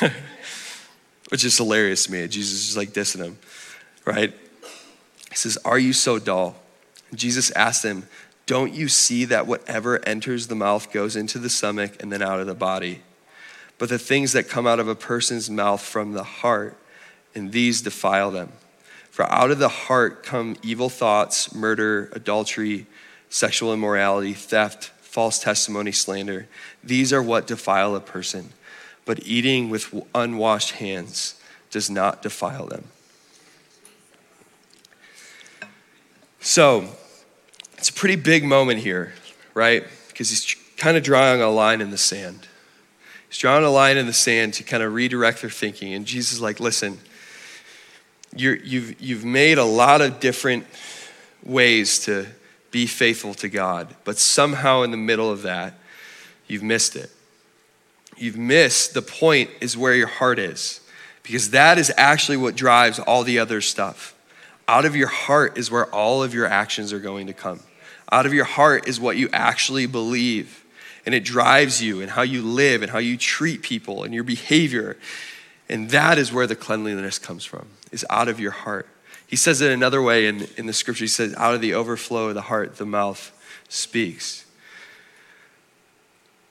Which 1.28 1.44
is 1.44 1.58
hilarious 1.58 2.06
to 2.06 2.12
me. 2.12 2.26
Jesus 2.26 2.70
is 2.70 2.74
like 2.74 2.94
dissing 2.94 3.22
him, 3.22 3.36
right? 4.06 4.32
He 5.28 5.36
says, 5.36 5.58
Are 5.62 5.78
you 5.78 5.92
so 5.92 6.18
dull? 6.18 6.56
Jesus 7.14 7.50
asked 7.50 7.84
him, 7.84 8.04
Don't 8.46 8.74
you 8.74 8.88
see 8.88 9.24
that 9.26 9.46
whatever 9.46 10.06
enters 10.06 10.48
the 10.48 10.54
mouth 10.54 10.92
goes 10.92 11.16
into 11.16 11.38
the 11.38 11.48
stomach 11.48 11.96
and 12.00 12.12
then 12.12 12.22
out 12.22 12.40
of 12.40 12.46
the 12.46 12.54
body? 12.54 13.02
But 13.78 13.88
the 13.88 13.98
things 13.98 14.32
that 14.32 14.48
come 14.48 14.66
out 14.66 14.80
of 14.80 14.88
a 14.88 14.94
person's 14.94 15.50
mouth 15.50 15.80
from 15.80 16.12
the 16.12 16.24
heart, 16.24 16.76
and 17.34 17.52
these 17.52 17.82
defile 17.82 18.30
them. 18.30 18.52
For 19.10 19.24
out 19.32 19.50
of 19.50 19.58
the 19.58 19.68
heart 19.68 20.22
come 20.22 20.56
evil 20.62 20.88
thoughts, 20.88 21.54
murder, 21.54 22.10
adultery 22.12 22.86
sexual 23.34 23.74
immorality, 23.74 24.32
theft, 24.32 24.92
false 25.00 25.40
testimony, 25.40 25.90
slander. 25.90 26.46
These 26.84 27.12
are 27.12 27.22
what 27.22 27.48
defile 27.48 27.96
a 27.96 28.00
person. 28.00 28.52
But 29.04 29.26
eating 29.26 29.70
with 29.70 29.92
unwashed 30.14 30.72
hands 30.72 31.34
does 31.70 31.90
not 31.90 32.22
defile 32.22 32.66
them. 32.66 32.84
So, 36.40 36.88
it's 37.84 37.90
a 37.90 37.92
pretty 37.92 38.16
big 38.16 38.44
moment 38.44 38.80
here, 38.80 39.12
right? 39.52 39.84
Because 40.08 40.30
he's 40.30 40.56
kind 40.78 40.96
of 40.96 41.02
drawing 41.02 41.42
a 41.42 41.50
line 41.50 41.82
in 41.82 41.90
the 41.90 41.98
sand. 41.98 42.48
He's 43.28 43.36
drawing 43.36 43.62
a 43.62 43.68
line 43.68 43.98
in 43.98 44.06
the 44.06 44.12
sand 44.14 44.54
to 44.54 44.64
kind 44.64 44.82
of 44.82 44.94
redirect 44.94 45.42
their 45.42 45.50
thinking. 45.50 45.92
And 45.92 46.06
Jesus 46.06 46.32
is 46.32 46.40
like, 46.40 46.60
listen, 46.60 46.98
you 48.34 48.52
have 48.52 48.64
you've, 48.64 49.00
you've 49.02 49.24
made 49.26 49.58
a 49.58 49.64
lot 49.66 50.00
of 50.00 50.18
different 50.18 50.64
ways 51.44 51.98
to 52.06 52.26
be 52.70 52.86
faithful 52.86 53.34
to 53.34 53.50
God. 53.50 53.94
But 54.04 54.16
somehow 54.16 54.80
in 54.80 54.90
the 54.90 54.96
middle 54.96 55.30
of 55.30 55.42
that, 55.42 55.74
you've 56.46 56.62
missed 56.62 56.96
it. 56.96 57.10
You've 58.16 58.38
missed 58.38 58.94
the 58.94 59.02
point 59.02 59.50
is 59.60 59.76
where 59.76 59.92
your 59.92 60.06
heart 60.06 60.38
is, 60.38 60.80
because 61.22 61.50
that 61.50 61.76
is 61.76 61.92
actually 61.98 62.38
what 62.38 62.56
drives 62.56 62.98
all 62.98 63.24
the 63.24 63.40
other 63.40 63.60
stuff. 63.60 64.14
Out 64.66 64.86
of 64.86 64.96
your 64.96 65.08
heart 65.08 65.58
is 65.58 65.70
where 65.70 65.84
all 65.94 66.22
of 66.22 66.32
your 66.32 66.46
actions 66.46 66.90
are 66.90 66.98
going 66.98 67.26
to 67.26 67.34
come. 67.34 67.60
Out 68.14 68.26
of 68.26 68.32
your 68.32 68.44
heart 68.44 68.86
is 68.86 69.00
what 69.00 69.16
you 69.16 69.28
actually 69.32 69.86
believe. 69.86 70.64
And 71.04 71.16
it 71.16 71.24
drives 71.24 71.82
you 71.82 72.00
and 72.00 72.08
how 72.08 72.22
you 72.22 72.42
live 72.42 72.80
and 72.82 72.92
how 72.92 72.98
you 72.98 73.16
treat 73.16 73.62
people 73.62 74.04
and 74.04 74.14
your 74.14 74.22
behavior. 74.22 74.96
And 75.68 75.90
that 75.90 76.16
is 76.16 76.32
where 76.32 76.46
the 76.46 76.54
cleanliness 76.54 77.18
comes 77.18 77.44
from, 77.44 77.66
is 77.90 78.06
out 78.08 78.28
of 78.28 78.38
your 78.38 78.52
heart. 78.52 78.86
He 79.26 79.34
says 79.34 79.60
it 79.60 79.72
another 79.72 80.00
way 80.00 80.28
in, 80.28 80.46
in 80.56 80.66
the 80.66 80.72
scripture. 80.72 81.02
He 81.02 81.08
says, 81.08 81.34
out 81.34 81.56
of 81.56 81.60
the 81.60 81.74
overflow 81.74 82.28
of 82.28 82.34
the 82.34 82.42
heart, 82.42 82.76
the 82.76 82.86
mouth 82.86 83.32
speaks. 83.68 84.44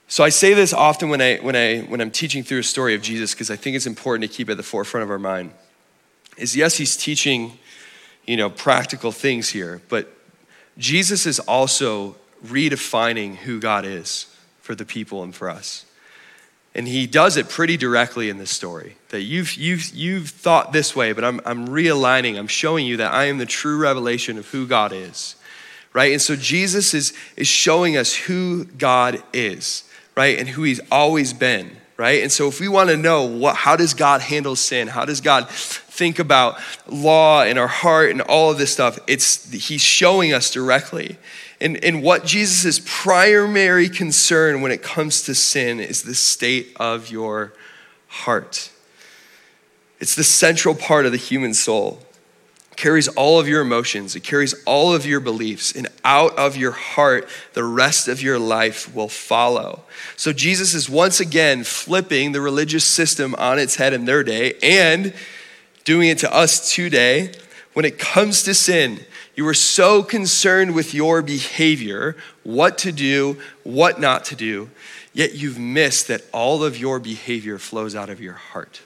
So 0.10 0.22
I 0.26 0.30
say 0.30 0.54
this 0.54 0.74
often 0.74 1.08
when, 1.08 1.22
I, 1.22 1.38
when, 1.38 1.56
I, 1.56 1.80
when 1.84 2.02
I'm 2.02 2.12
teaching 2.12 2.44
through 2.44 2.60
a 2.60 2.64
story 2.64 2.94
of 2.94 3.02
Jesus 3.02 3.34
because 3.34 3.50
I 3.50 3.56
think 3.56 3.78
it's 3.78 3.88
important 3.88 4.30
to 4.30 4.38
keep 4.38 4.50
at 4.50 4.58
the 4.58 4.64
forefront 4.64 5.06
of 5.06 5.10
our 5.10 5.18
mind. 5.18 5.52
Is 6.36 6.58
yes, 6.58 6.76
he's 6.76 6.98
teaching, 6.98 7.58
you 8.26 8.36
know, 8.36 8.50
practical 8.50 9.14
things 9.14 9.48
here, 9.48 9.82
but 9.88 10.14
Jesus 10.78 11.26
is 11.26 11.40
also 11.40 12.16
redefining 12.46 13.36
who 13.36 13.60
God 13.60 13.86
is 13.86 14.28
for 14.62 14.76
the 14.76 14.86
people 14.86 15.24
and 15.24 15.34
for 15.34 15.50
us. 15.50 15.86
And 16.76 16.88
he 16.88 17.06
does 17.06 17.38
it 17.38 17.50
pretty 17.50 17.78
directly 17.78 18.30
in 18.30 18.38
this 18.38 18.50
story 18.50 18.96
that 19.10 19.22
you've, 19.22 19.54
you've, 19.56 19.94
you've 19.94 20.30
thought 20.30 20.74
this 20.74 20.96
way, 20.96 21.14
but 21.14 21.24
I'm, 21.24 21.40
I'm 21.46 21.68
realigning, 21.68 22.38
I'm 22.38 22.48
showing 22.48 22.86
you 22.86 22.98
that 22.98 23.14
I 23.14 23.26
am 23.26 23.38
the 23.38 23.46
true 23.46 23.78
revelation 23.78 24.40
of 24.40 24.48
who 24.48 24.66
God 24.66 24.92
is, 24.92 25.36
right? 25.94 26.12
And 26.12 26.22
so 26.22 26.36
Jesus 26.36 26.96
is, 26.96 27.14
is 27.38 27.48
showing 27.48 27.96
us 27.96 28.16
who 28.16 28.66
God 28.66 29.22
is, 29.34 29.84
right? 30.18 30.40
And 30.40 30.50
who 30.50 30.64
he's 30.64 30.82
always 30.92 31.32
been, 31.32 31.78
right? 32.04 32.22
And 32.22 32.30
so 32.30 32.50
if 32.50 32.60
we 32.60 32.68
want 32.68 32.90
to 32.90 32.98
know 32.98 33.24
what, 33.24 33.56
how 33.56 33.78
does 33.78 33.94
God 33.94 34.20
handle 34.20 34.58
sin? 34.58 34.90
How 34.90 35.06
does 35.06 35.22
God 35.22 35.48
think 35.48 36.20
about 36.20 36.60
law 36.86 37.44
and 37.44 37.58
our 37.58 37.70
heart 37.70 38.12
and 38.12 38.20
all 38.20 38.52
of 38.52 38.58
this 38.58 38.74
stuff? 38.74 39.00
It's, 39.08 39.50
he's 39.54 39.80
showing 39.80 40.34
us 40.34 40.52
directly. 40.52 41.16
And, 41.62 41.82
and 41.82 42.04
what 42.04 42.26
Jesus' 42.26 42.82
primary 42.84 43.88
concern 43.88 44.60
when 44.60 44.70
it 44.70 44.84
comes 44.84 45.22
to 45.22 45.34
sin 45.34 45.80
is 45.80 46.04
the 46.04 46.14
state 46.14 46.76
of 46.76 47.10
your 47.10 47.54
heart. 48.08 48.70
It's 50.02 50.16
the 50.16 50.26
central 50.26 50.76
part 50.76 51.06
of 51.06 51.14
the 51.14 51.18
human 51.18 51.54
soul. 51.54 52.03
Carries 52.76 53.08
all 53.08 53.40
of 53.40 53.48
your 53.48 53.62
emotions, 53.62 54.16
it 54.16 54.24
carries 54.24 54.56
all 54.66 54.94
of 54.94 55.06
your 55.06 55.20
beliefs, 55.20 55.74
and 55.74 55.88
out 56.04 56.38
of 56.38 56.58
your 56.58 56.72
heart, 56.72 57.30
the 57.54 57.64
rest 57.64 58.08
of 58.08 58.22
your 58.22 58.40
life 58.40 58.94
will 58.96 59.08
follow. 59.08 59.84
So 60.18 60.34
Jesus 60.34 60.74
is 60.74 60.90
once 60.90 61.20
again 61.20 61.64
flipping 61.64 62.32
the 62.32 62.42
religious 62.42 62.84
system 62.84 63.36
on 63.36 63.60
its 63.60 63.76
head 63.76 63.94
in 63.94 64.06
their 64.06 64.24
day 64.24 64.56
and 64.64 65.14
doing 65.84 66.10
it 66.10 66.18
to 66.20 66.34
us 66.34 66.74
today. 66.74 67.32
When 67.74 67.86
it 67.86 68.00
comes 68.00 68.44
to 68.44 68.54
sin, 68.54 69.00
you 69.36 69.48
are 69.48 69.54
so 69.54 70.04
concerned 70.04 70.76
with 70.76 70.94
your 70.94 71.22
behavior, 71.22 72.16
what 72.44 72.78
to 72.80 72.92
do, 72.92 73.40
what 73.64 74.00
not 74.00 74.26
to 74.26 74.36
do, 74.36 74.70
yet 75.14 75.34
you've 75.34 75.58
missed 75.58 76.08
that 76.08 76.22
all 76.32 76.64
of 76.64 76.78
your 76.78 77.00
behavior 77.00 77.58
flows 77.58 77.96
out 77.96 78.10
of 78.10 78.22
your 78.22 78.34
heart. 78.34 78.82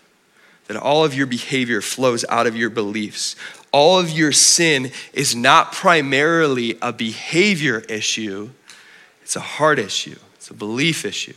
That 0.67 0.78
all 0.78 1.04
of 1.04 1.13
your 1.13 1.28
behavior 1.28 1.82
flows 1.82 2.26
out 2.30 2.47
of 2.47 2.56
your 2.56 2.69
beliefs. 2.69 3.36
All 3.71 3.99
of 3.99 4.10
your 4.10 4.32
sin 4.32 4.91
is 5.13 5.36
not 5.36 5.71
primarily 5.71 6.77
a 6.82 6.93
behavior 6.93 7.80
issue, 7.89 8.49
it's 9.21 9.36
a 9.36 9.41
heart 9.41 9.77
issue, 9.77 10.17
it's 10.36 10.49
a 10.49 10.53
belief 10.53 11.06
issue. 11.06 11.34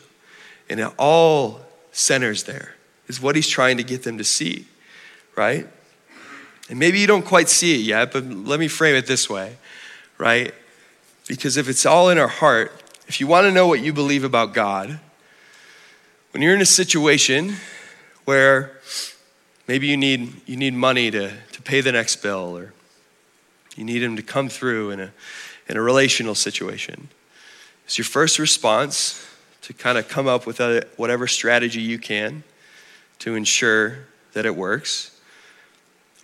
And 0.69 0.79
it 0.79 0.93
all 0.97 1.61
centers 1.93 2.45
there, 2.45 2.75
is 3.09 3.21
what 3.21 3.35
he's 3.35 3.49
trying 3.49 3.77
to 3.79 3.83
get 3.83 4.05
them 4.05 4.19
to 4.19 4.25
see, 4.25 4.67
right? 5.37 5.67
And 6.69 6.79
maybe 6.79 7.01
you 7.01 7.09
don't 7.09 7.25
quite 7.25 7.49
see 7.49 7.75
it 7.75 7.83
yet, 7.85 8.13
but 8.13 8.25
let 8.25 8.61
me 8.61 8.69
frame 8.69 8.95
it 8.95 9.07
this 9.07 9.29
way, 9.29 9.57
right? 10.19 10.55
Because 11.27 11.57
if 11.57 11.69
it's 11.69 11.85
all 11.85 12.11
in 12.11 12.19
our 12.19 12.29
heart, 12.29 12.73
if 13.09 13.21
you 13.21 13.27
want 13.27 13.47
to 13.47 13.51
know 13.51 13.67
what 13.67 13.81
you 13.81 13.93
believe 13.93 14.23
about 14.23 14.55
God, 14.55 15.01
when 16.33 16.43
you're 16.43 16.55
in 16.55 16.61
a 16.61 16.67
situation 16.67 17.57
where 18.25 18.79
maybe 19.71 19.87
you 19.87 19.97
need, 19.97 20.33
you 20.47 20.57
need 20.57 20.75
money 20.75 21.13
to, 21.13 21.31
to 21.53 21.63
pay 21.63 21.81
the 21.81 21.93
next 21.93 22.17
bill 22.17 22.59
or 22.59 22.73
you 23.77 23.85
need 23.85 24.03
him 24.03 24.17
to 24.17 24.23
come 24.23 24.49
through 24.49 24.91
in 24.91 24.99
a, 24.99 25.13
in 25.69 25.77
a 25.77 25.81
relational 25.81 26.35
situation, 26.35 27.09
it's 27.85 27.97
your 27.97 28.05
first 28.05 28.41
response 28.41 29.25
to 29.63 29.73
kind 29.73 29.97
of 29.97 30.09
come 30.09 30.27
up 30.27 30.45
with 30.45 30.59
a, 30.59 30.85
whatever 30.97 31.29
strategy 31.29 31.81
you 31.81 32.01
can 32.01 32.43
to 33.21 33.37
ensure 33.37 34.09
that 34.33 34.45
it 34.45 34.57
works 34.57 35.17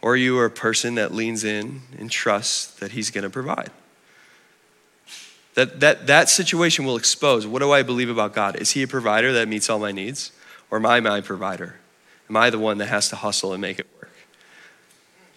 or 0.03 0.17
you 0.17 0.37
are 0.41 0.47
a 0.47 0.51
person 0.51 0.97
that 0.97 1.15
leans 1.15 1.45
in 1.45 1.83
and 1.97 2.11
trusts 2.11 2.75
that 2.81 2.91
He's 2.91 3.13
going 3.13 3.23
to 3.23 3.31
provide. 3.31 3.71
That, 5.55 5.79
that, 5.79 6.09
that 6.09 6.29
situation 6.29 6.85
will 6.85 6.97
expose 6.97 7.47
what 7.47 7.63
do 7.63 7.71
I 7.71 7.85
believe 7.85 8.11
about 8.11 8.35
God? 8.35 8.57
Is 8.57 8.73
He 8.73 8.83
a 8.83 8.89
provider 8.89 9.33
that 9.35 9.47
meets 9.47 9.71
all 9.71 9.79
my 9.79 9.93
needs? 9.93 10.33
Or 10.69 10.79
am 10.79 10.87
I 10.87 10.99
my 10.99 11.21
provider? 11.21 11.77
Am 12.29 12.37
I 12.37 12.51
the 12.51 12.59
one 12.59 12.79
that 12.79 12.87
has 12.87 13.09
to 13.11 13.17
hustle 13.17 13.53
and 13.53 13.61
make 13.61 13.79
it 13.79 13.87
work? 14.01 14.11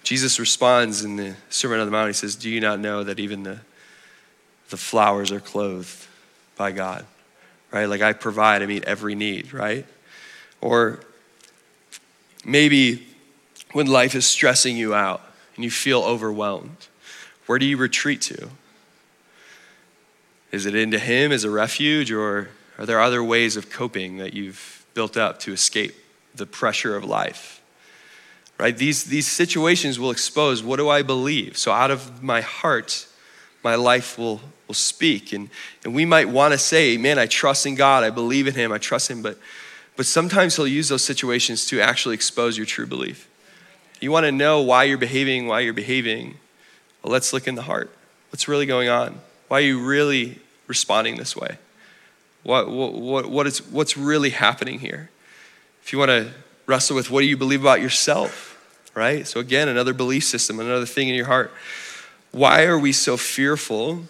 Jesus 0.03 0.39
responds 0.39 1.03
in 1.03 1.17
the 1.17 1.35
Sermon 1.49 1.79
on 1.79 1.85
the 1.85 1.91
Mount. 1.91 2.07
He 2.07 2.13
says, 2.13 2.35
Do 2.35 2.49
you 2.49 2.59
not 2.59 2.79
know 2.79 3.03
that 3.03 3.19
even 3.19 3.43
the, 3.43 3.59
the 4.69 4.77
flowers 4.77 5.31
are 5.31 5.39
clothed 5.39 6.07
by 6.55 6.71
God? 6.71 7.05
Right? 7.71 7.85
Like 7.85 8.01
I 8.01 8.13
provide, 8.13 8.63
I 8.63 8.65
meet 8.65 8.85
every 8.85 9.13
need, 9.13 9.53
right? 9.53 9.85
Or 10.61 10.99
maybe 12.43 13.07
when 13.73 13.85
life 13.85 14.15
is 14.15 14.25
stressing 14.25 14.75
you 14.75 14.95
out 14.95 15.21
and 15.55 15.63
you 15.63 15.69
feel 15.69 16.01
overwhelmed? 16.01 16.87
Where 17.45 17.59
do 17.59 17.65
you 17.65 17.77
retreat 17.77 18.21
to? 18.21 18.49
Is 20.51 20.65
it 20.65 20.73
into 20.73 20.97
Him 20.97 21.31
as 21.31 21.43
a 21.43 21.49
refuge, 21.51 22.11
or 22.11 22.49
are 22.79 22.85
there 22.85 22.99
other 22.99 23.23
ways 23.23 23.55
of 23.55 23.69
coping 23.69 24.17
that 24.17 24.33
you've 24.33 24.85
built 24.95 25.15
up 25.17 25.39
to 25.41 25.53
escape 25.53 25.95
the 26.39 26.47
pressure 26.47 26.95
of 26.95 27.05
life. 27.05 27.61
Right? 28.57 28.75
These, 28.75 29.05
these 29.05 29.27
situations 29.27 29.99
will 29.99 30.11
expose 30.11 30.63
what 30.63 30.77
do 30.77 30.89
I 30.89 31.01
believe? 31.01 31.57
So 31.57 31.71
out 31.71 31.91
of 31.91 32.21
my 32.21 32.41
heart, 32.41 33.07
my 33.63 33.75
life 33.75 34.17
will, 34.17 34.41
will 34.67 34.75
speak. 34.75 35.31
And, 35.31 35.49
and 35.85 35.93
we 35.93 36.03
might 36.03 36.27
want 36.27 36.51
to 36.53 36.57
say, 36.57 36.97
man, 36.97 37.17
I 37.17 37.25
trust 37.25 37.65
in 37.65 37.75
God, 37.75 38.03
I 38.03 38.09
believe 38.09 38.47
in 38.47 38.55
Him, 38.55 38.71
I 38.71 38.77
trust 38.77 39.09
Him, 39.09 39.21
but, 39.21 39.37
but 39.95 40.05
sometimes 40.05 40.57
He'll 40.57 40.67
use 40.67 40.89
those 40.89 41.03
situations 41.03 41.65
to 41.67 41.79
actually 41.79 42.15
expose 42.15 42.57
your 42.57 42.65
true 42.65 42.85
belief. 42.85 43.29
You 44.01 44.11
want 44.11 44.25
to 44.25 44.31
know 44.31 44.61
why 44.61 44.85
you're 44.85 44.97
behaving, 44.97 45.47
why 45.47 45.61
you're 45.61 45.73
behaving. 45.73 46.37
Well, 47.01 47.13
let's 47.13 47.31
look 47.31 47.47
in 47.47 47.55
the 47.55 47.63
heart. 47.63 47.95
What's 48.31 48.47
really 48.47 48.65
going 48.65 48.89
on? 48.89 49.19
Why 49.47 49.59
are 49.59 49.65
you 49.65 49.79
really 49.79 50.39
responding 50.67 51.17
this 51.17 51.35
way? 51.35 51.57
What, 52.43 52.69
what, 52.69 53.29
what 53.29 53.47
is, 53.47 53.65
what's 53.67 53.97
really 53.97 54.29
happening 54.29 54.79
here? 54.79 55.09
If 55.89 55.93
you 55.93 55.97
want 55.97 56.11
to 56.11 56.31
wrestle 56.67 56.95
with 56.95 57.09
what 57.09 57.21
do 57.21 57.25
you 57.25 57.35
believe 57.35 57.61
about 57.61 57.81
yourself, 57.81 58.63
right? 58.93 59.25
So, 59.25 59.39
again, 59.39 59.67
another 59.67 59.91
belief 59.91 60.23
system, 60.23 60.59
another 60.59 60.85
thing 60.85 61.09
in 61.09 61.15
your 61.15 61.25
heart. 61.25 61.51
Why 62.31 62.65
are 62.65 62.77
we 62.77 62.91
so 62.91 63.17
fearful 63.17 64.03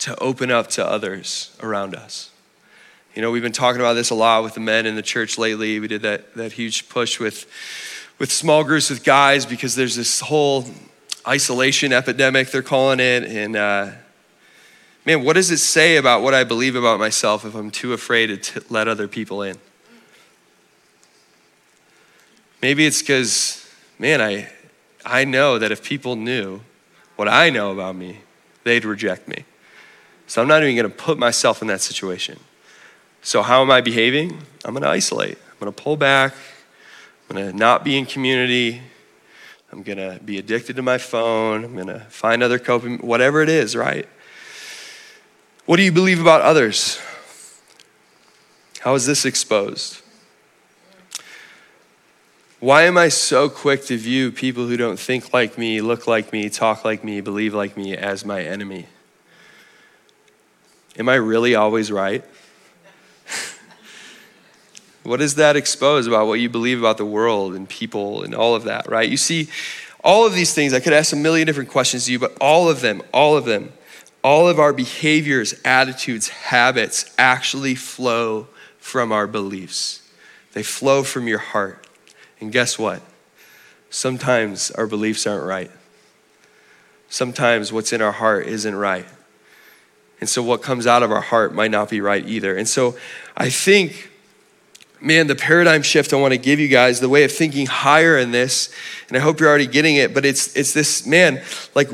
to 0.00 0.14
open 0.18 0.50
up 0.50 0.68
to 0.72 0.86
others 0.86 1.56
around 1.62 1.94
us? 1.94 2.30
You 3.14 3.22
know, 3.22 3.30
we've 3.30 3.42
been 3.42 3.52
talking 3.52 3.80
about 3.80 3.94
this 3.94 4.10
a 4.10 4.14
lot 4.14 4.42
with 4.42 4.52
the 4.52 4.60
men 4.60 4.84
in 4.84 4.94
the 4.94 5.00
church 5.00 5.38
lately. 5.38 5.80
We 5.80 5.88
did 5.88 6.02
that, 6.02 6.34
that 6.34 6.52
huge 6.52 6.86
push 6.90 7.18
with, 7.18 7.46
with 8.18 8.30
small 8.30 8.62
groups 8.62 8.90
with 8.90 9.04
guys 9.04 9.46
because 9.46 9.74
there's 9.74 9.96
this 9.96 10.20
whole 10.20 10.66
isolation 11.26 11.94
epidemic, 11.94 12.50
they're 12.50 12.60
calling 12.60 13.00
it. 13.00 13.24
And 13.24 13.56
uh, 13.56 13.92
man, 15.06 15.24
what 15.24 15.32
does 15.32 15.50
it 15.50 15.60
say 15.60 15.96
about 15.96 16.20
what 16.20 16.34
I 16.34 16.44
believe 16.44 16.76
about 16.76 16.98
myself 16.98 17.46
if 17.46 17.54
I'm 17.54 17.70
too 17.70 17.94
afraid 17.94 18.26
to 18.26 18.36
t- 18.36 18.60
let 18.68 18.86
other 18.86 19.08
people 19.08 19.40
in? 19.40 19.56
Maybe 22.62 22.86
it's 22.86 23.02
because, 23.02 23.68
man, 23.98 24.22
I, 24.22 24.48
I 25.04 25.24
know 25.24 25.58
that 25.58 25.72
if 25.72 25.82
people 25.82 26.14
knew 26.14 26.60
what 27.16 27.28
I 27.28 27.50
know 27.50 27.72
about 27.72 27.96
me, 27.96 28.20
they'd 28.62 28.84
reject 28.84 29.26
me. 29.26 29.44
So 30.28 30.40
I'm 30.40 30.48
not 30.48 30.62
even 30.62 30.76
going 30.76 30.88
to 30.88 30.96
put 30.96 31.18
myself 31.18 31.60
in 31.60 31.68
that 31.68 31.80
situation. 31.80 32.38
So, 33.20 33.42
how 33.42 33.62
am 33.62 33.70
I 33.70 33.80
behaving? 33.80 34.38
I'm 34.64 34.72
going 34.72 34.82
to 34.82 34.88
isolate. 34.88 35.38
I'm 35.38 35.58
going 35.58 35.72
to 35.72 35.82
pull 35.82 35.96
back. 35.96 36.34
I'm 37.28 37.36
going 37.36 37.50
to 37.50 37.56
not 37.56 37.84
be 37.84 37.98
in 37.98 38.06
community. 38.06 38.80
I'm 39.72 39.82
going 39.82 39.98
to 39.98 40.20
be 40.24 40.38
addicted 40.38 40.76
to 40.76 40.82
my 40.82 40.98
phone. 40.98 41.64
I'm 41.64 41.74
going 41.74 41.86
to 41.86 42.00
find 42.00 42.42
other 42.42 42.58
coping, 42.58 42.98
whatever 42.98 43.42
it 43.42 43.48
is, 43.48 43.74
right? 43.74 44.08
What 45.66 45.76
do 45.76 45.82
you 45.82 45.92
believe 45.92 46.20
about 46.20 46.42
others? 46.42 47.00
How 48.80 48.94
is 48.94 49.06
this 49.06 49.24
exposed? 49.24 50.01
Why 52.62 52.82
am 52.82 52.96
I 52.96 53.08
so 53.08 53.48
quick 53.48 53.86
to 53.86 53.96
view 53.96 54.30
people 54.30 54.68
who 54.68 54.76
don't 54.76 54.96
think 54.96 55.32
like 55.32 55.58
me, 55.58 55.80
look 55.80 56.06
like 56.06 56.32
me, 56.32 56.48
talk 56.48 56.84
like 56.84 57.02
me, 57.02 57.20
believe 57.20 57.54
like 57.54 57.76
me 57.76 57.96
as 57.96 58.24
my 58.24 58.40
enemy? 58.40 58.86
Am 60.96 61.08
I 61.08 61.16
really 61.16 61.56
always 61.56 61.90
right? 61.90 62.24
what 65.02 65.16
does 65.16 65.34
that 65.34 65.56
expose 65.56 66.06
about 66.06 66.28
what 66.28 66.34
you 66.38 66.48
believe 66.48 66.78
about 66.78 66.98
the 66.98 67.04
world 67.04 67.56
and 67.56 67.68
people 67.68 68.22
and 68.22 68.32
all 68.32 68.54
of 68.54 68.62
that, 68.62 68.88
right? 68.88 69.08
You 69.08 69.16
see, 69.16 69.48
all 70.04 70.24
of 70.24 70.32
these 70.32 70.54
things, 70.54 70.72
I 70.72 70.78
could 70.78 70.92
ask 70.92 71.12
a 71.12 71.16
million 71.16 71.48
different 71.48 71.68
questions 71.68 72.04
to 72.06 72.12
you, 72.12 72.20
but 72.20 72.36
all 72.40 72.68
of 72.68 72.80
them, 72.80 73.02
all 73.12 73.36
of 73.36 73.44
them, 73.44 73.72
all 74.22 74.48
of 74.48 74.60
our 74.60 74.72
behaviors, 74.72 75.52
attitudes, 75.64 76.28
habits 76.28 77.12
actually 77.18 77.74
flow 77.74 78.46
from 78.78 79.10
our 79.10 79.26
beliefs. 79.26 80.08
They 80.52 80.62
flow 80.62 81.02
from 81.02 81.26
your 81.26 81.40
heart. 81.40 81.88
And 82.42 82.50
guess 82.50 82.76
what? 82.76 83.00
Sometimes 83.88 84.72
our 84.72 84.88
beliefs 84.88 85.28
aren't 85.28 85.46
right. 85.46 85.70
Sometimes 87.08 87.72
what's 87.72 87.92
in 87.92 88.02
our 88.02 88.10
heart 88.10 88.48
isn't 88.48 88.74
right. 88.74 89.06
And 90.20 90.28
so 90.28 90.42
what 90.42 90.60
comes 90.60 90.84
out 90.84 91.04
of 91.04 91.12
our 91.12 91.20
heart 91.20 91.54
might 91.54 91.70
not 91.70 91.88
be 91.88 92.00
right 92.00 92.26
either. 92.26 92.56
And 92.56 92.68
so 92.68 92.96
I 93.36 93.48
think, 93.48 94.10
man, 95.00 95.28
the 95.28 95.36
paradigm 95.36 95.82
shift 95.82 96.12
I 96.12 96.16
want 96.16 96.32
to 96.32 96.38
give 96.38 96.58
you 96.58 96.66
guys, 96.66 96.98
the 96.98 97.08
way 97.08 97.22
of 97.22 97.30
thinking 97.30 97.66
higher 97.66 98.18
in 98.18 98.32
this, 98.32 98.74
and 99.06 99.16
I 99.16 99.20
hope 99.20 99.38
you're 99.38 99.48
already 99.48 99.68
getting 99.68 99.94
it, 99.94 100.12
but 100.12 100.24
it's 100.24 100.56
it's 100.56 100.72
this, 100.72 101.06
man, 101.06 101.40
like 101.76 101.90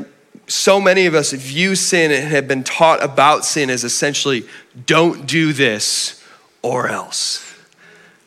so 0.47 0.81
many 0.81 1.05
of 1.05 1.13
us 1.13 1.31
view 1.31 1.75
sin 1.75 2.11
and 2.11 2.27
have 2.27 2.47
been 2.47 2.63
taught 2.63 3.03
about 3.03 3.45
sin 3.45 3.69
as 3.69 3.83
essentially 3.83 4.47
don't 4.87 5.27
do 5.27 5.53
this 5.53 6.25
or 6.63 6.87
else. 6.87 7.45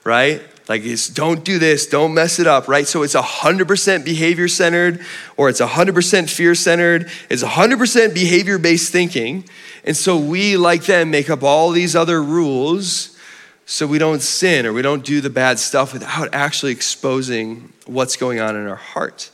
Right? 0.05 0.41
Like 0.69 0.85
it's 0.85 1.09
don't 1.09 1.45
do 1.45 1.59
this, 1.59 1.87
don't 1.87 2.15
mess 2.15 2.39
it 2.39 2.47
up, 2.47 2.69
right? 2.69 2.87
So 2.87 3.03
it's 3.03 3.15
100% 3.15 4.05
behavior 4.05 4.49
centered 4.49 5.01
or 5.37 5.49
it's 5.49 5.61
100% 5.61 6.31
fear 6.31 6.55
centered. 6.55 7.11
It's 7.29 7.43
100% 7.43 8.15
behavior 8.15 8.59
based 8.59 8.93
thinking. 8.93 9.45
And 9.85 9.97
so 9.97 10.17
we, 10.17 10.57
like 10.57 10.85
them, 10.85 11.11
make 11.11 11.29
up 11.29 11.43
all 11.43 11.71
these 11.71 11.97
other 11.97 12.23
rules 12.23 13.19
so 13.67 13.87
we 13.87 13.99
don't 13.99 14.21
sin 14.21 14.67
or 14.67 14.73
we 14.73 14.83
don't 14.83 15.05
do 15.05 15.21
the 15.21 15.31
bad 15.31 15.59
stuff 15.59 15.93
without 15.93 16.33
actually 16.33 16.73
exposing 16.73 17.73
what's 17.87 18.17
going 18.17 18.39
on 18.39 18.55
in 18.55 18.69
our 18.69 18.77
heart. 18.77 19.31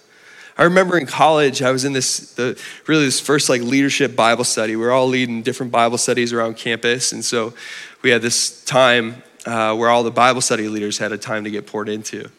I 0.57 0.64
remember 0.64 0.99
in 0.99 1.07
college, 1.07 1.62
I 1.62 1.71
was 1.71 1.85
in 1.85 1.93
this, 1.93 2.33
the, 2.33 2.61
really 2.87 3.05
this 3.05 3.21
first 3.21 3.49
like 3.49 3.61
leadership 3.62 4.17
Bible 4.17 4.45
study. 4.45 4.75
We 4.75 4.85
are 4.87 4.91
all 4.91 5.07
leading 5.07 5.43
different 5.43 5.71
Bible 5.71 5.99
studies 5.99 6.33
around 6.33 6.57
campus. 6.57 7.12
And 7.12 7.25
so 7.25 7.55
we 8.03 8.11
had 8.11 8.23
this 8.23 8.64
time 8.64 9.23
uh, 9.49 9.75
where 9.75 9.89
all 9.89 10.03
the 10.03 10.11
Bible 10.11 10.43
study 10.43 10.69
leaders 10.69 10.99
had 10.99 11.11
a 11.11 11.19
time 11.19 11.45
to 11.45 11.51
get 11.51 11.67
poured 11.67 11.89
into. 11.89 12.31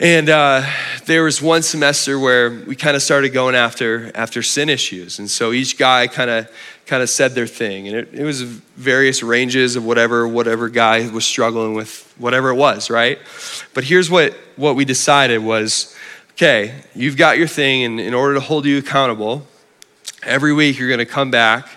And 0.00 0.28
uh, 0.28 0.68
there 1.06 1.22
was 1.22 1.40
one 1.40 1.62
semester 1.62 2.18
where 2.18 2.50
we 2.50 2.74
kind 2.74 2.96
of 2.96 3.02
started 3.02 3.28
going 3.28 3.54
after 3.54 4.10
after 4.16 4.42
sin 4.42 4.68
issues, 4.68 5.20
and 5.20 5.30
so 5.30 5.52
each 5.52 5.78
guy 5.78 6.08
kind 6.08 6.30
of 6.30 6.50
kind 6.84 7.00
of 7.00 7.08
said 7.08 7.36
their 7.36 7.46
thing, 7.46 7.86
and 7.86 7.96
it, 7.96 8.08
it 8.12 8.24
was 8.24 8.42
various 8.42 9.22
ranges 9.22 9.76
of 9.76 9.84
whatever 9.84 10.26
whatever 10.26 10.68
guy 10.68 11.08
was 11.10 11.24
struggling 11.24 11.74
with 11.74 12.12
whatever 12.18 12.50
it 12.50 12.56
was, 12.56 12.90
right? 12.90 13.20
But 13.72 13.84
here's 13.84 14.10
what 14.10 14.32
what 14.56 14.74
we 14.74 14.84
decided 14.84 15.38
was, 15.38 15.94
okay, 16.32 16.74
you've 16.96 17.16
got 17.16 17.38
your 17.38 17.46
thing, 17.46 17.84
and 17.84 18.00
in 18.00 18.14
order 18.14 18.34
to 18.34 18.40
hold 18.40 18.66
you 18.66 18.78
accountable, 18.78 19.46
every 20.24 20.52
week 20.52 20.76
you're 20.76 20.88
going 20.88 20.98
to 20.98 21.06
come 21.06 21.30
back 21.30 21.68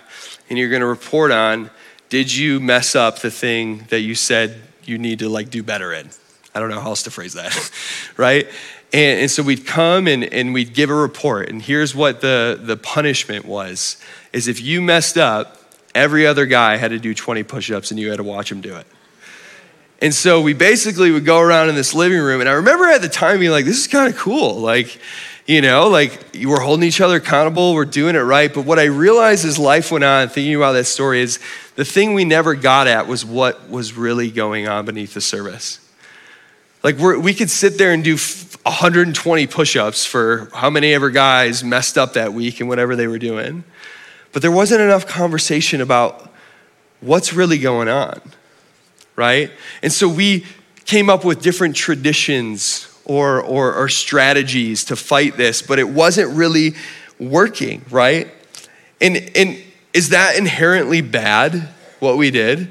and 0.50 0.58
you're 0.58 0.70
going 0.70 0.80
to 0.80 0.86
report 0.86 1.30
on 1.30 1.70
did 2.08 2.34
you 2.34 2.60
mess 2.60 2.94
up 2.94 3.18
the 3.20 3.30
thing 3.30 3.84
that 3.90 4.00
you 4.00 4.14
said 4.14 4.60
you 4.84 4.98
need 4.98 5.18
to 5.18 5.28
like 5.28 5.50
do 5.50 5.62
better 5.62 5.92
in? 5.92 6.10
I 6.54 6.60
don't 6.60 6.70
know 6.70 6.80
how 6.80 6.88
else 6.88 7.02
to 7.04 7.10
phrase 7.10 7.34
that, 7.34 7.70
right? 8.16 8.46
And, 8.92 9.20
and, 9.20 9.30
so 9.30 9.42
we'd 9.42 9.66
come 9.66 10.08
and, 10.08 10.24
and 10.24 10.54
we'd 10.54 10.72
give 10.72 10.88
a 10.88 10.94
report. 10.94 11.50
And 11.50 11.60
here's 11.60 11.94
what 11.94 12.22
the, 12.22 12.58
the 12.60 12.76
punishment 12.76 13.44
was 13.44 14.02
is 14.32 14.48
if 14.48 14.62
you 14.62 14.80
messed 14.80 15.18
up, 15.18 15.58
every 15.94 16.26
other 16.26 16.46
guy 16.46 16.76
had 16.76 16.90
to 16.92 16.98
do 16.98 17.14
20 17.14 17.42
push-ups 17.42 17.90
and 17.90 18.00
you 18.00 18.08
had 18.08 18.16
to 18.16 18.24
watch 18.24 18.50
him 18.50 18.60
do 18.60 18.76
it. 18.76 18.86
And 20.00 20.14
so 20.14 20.40
we 20.40 20.54
basically 20.54 21.10
would 21.10 21.24
go 21.24 21.40
around 21.40 21.68
in 21.68 21.74
this 21.74 21.92
living 21.92 22.20
room. 22.20 22.40
And 22.40 22.48
I 22.48 22.52
remember 22.52 22.86
at 22.86 23.02
the 23.02 23.08
time 23.08 23.40
being 23.40 23.50
like, 23.50 23.64
this 23.64 23.78
is 23.78 23.88
kind 23.88 24.12
of 24.12 24.18
cool. 24.18 24.54
Like, 24.54 24.98
you 25.48 25.62
know, 25.62 25.88
like 25.88 26.36
we're 26.44 26.60
holding 26.60 26.86
each 26.86 27.00
other 27.00 27.16
accountable, 27.16 27.74
we're 27.74 27.86
doing 27.86 28.14
it 28.14 28.20
right. 28.20 28.52
But 28.52 28.66
what 28.66 28.78
I 28.78 28.84
realized 28.84 29.46
as 29.46 29.58
life 29.58 29.90
went 29.90 30.04
on, 30.04 30.28
thinking 30.28 30.54
about 30.54 30.72
that 30.72 30.84
story, 30.84 31.22
is 31.22 31.40
the 31.74 31.86
thing 31.86 32.12
we 32.12 32.26
never 32.26 32.54
got 32.54 32.86
at 32.86 33.06
was 33.06 33.24
what 33.24 33.70
was 33.70 33.94
really 33.94 34.30
going 34.30 34.68
on 34.68 34.84
beneath 34.84 35.14
the 35.14 35.22
surface. 35.22 35.80
Like 36.84 36.98
we 36.98 37.32
could 37.32 37.48
sit 37.48 37.78
there 37.78 37.92
and 37.92 38.04
do 38.04 38.16
120 38.16 39.46
push-ups 39.46 40.04
for 40.04 40.50
how 40.52 40.68
many 40.68 40.92
ever 40.92 41.08
guys 41.08 41.64
messed 41.64 41.96
up 41.96 42.12
that 42.12 42.34
week 42.34 42.60
and 42.60 42.68
whatever 42.68 42.94
they 42.94 43.06
were 43.06 43.18
doing, 43.18 43.64
but 44.32 44.42
there 44.42 44.52
wasn't 44.52 44.82
enough 44.82 45.06
conversation 45.06 45.80
about 45.80 46.30
what's 47.00 47.32
really 47.32 47.58
going 47.58 47.88
on, 47.88 48.20
right? 49.16 49.50
And 49.82 49.92
so 49.92 50.08
we 50.08 50.44
came 50.84 51.08
up 51.08 51.24
with 51.24 51.40
different 51.40 51.74
traditions 51.74 52.87
or, 53.08 53.42
or, 53.42 53.74
or 53.74 53.88
strategies 53.88 54.84
to 54.84 54.94
fight 54.94 55.36
this, 55.36 55.62
but 55.62 55.80
it 55.80 55.88
wasn't 55.88 56.30
really 56.36 56.74
working, 57.18 57.84
right? 57.90 58.28
And, 59.00 59.30
and 59.34 59.60
is 59.92 60.10
that 60.10 60.36
inherently 60.36 61.00
bad, 61.00 61.68
what 61.98 62.16
we 62.16 62.30
did? 62.30 62.68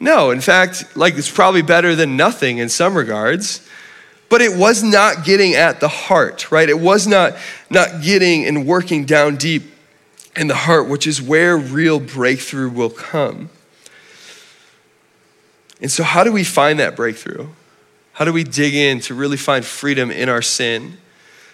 No, 0.00 0.30
in 0.30 0.40
fact, 0.40 0.96
like 0.96 1.14
it's 1.16 1.30
probably 1.30 1.62
better 1.62 1.94
than 1.94 2.16
nothing 2.16 2.58
in 2.58 2.68
some 2.68 2.96
regards. 2.96 3.68
But 4.30 4.40
it 4.40 4.56
was 4.56 4.82
not 4.82 5.24
getting 5.24 5.54
at 5.54 5.80
the 5.80 5.88
heart, 5.88 6.50
right? 6.50 6.68
It 6.68 6.80
was 6.80 7.06
not, 7.06 7.36
not 7.70 8.02
getting 8.02 8.46
and 8.46 8.66
working 8.66 9.04
down 9.04 9.36
deep 9.36 9.62
in 10.34 10.48
the 10.48 10.54
heart, 10.54 10.88
which 10.88 11.06
is 11.06 11.20
where 11.20 11.56
real 11.56 12.00
breakthrough 12.00 12.70
will 12.70 12.90
come. 12.90 13.50
And 15.80 15.90
so, 15.90 16.02
how 16.02 16.24
do 16.24 16.32
we 16.32 16.44
find 16.44 16.78
that 16.78 16.96
breakthrough? 16.96 17.48
How 18.14 18.24
do 18.24 18.32
we 18.32 18.44
dig 18.44 18.74
in 18.74 19.00
to 19.00 19.14
really 19.14 19.36
find 19.36 19.64
freedom 19.64 20.10
in 20.10 20.28
our 20.28 20.42
sin? 20.42 20.98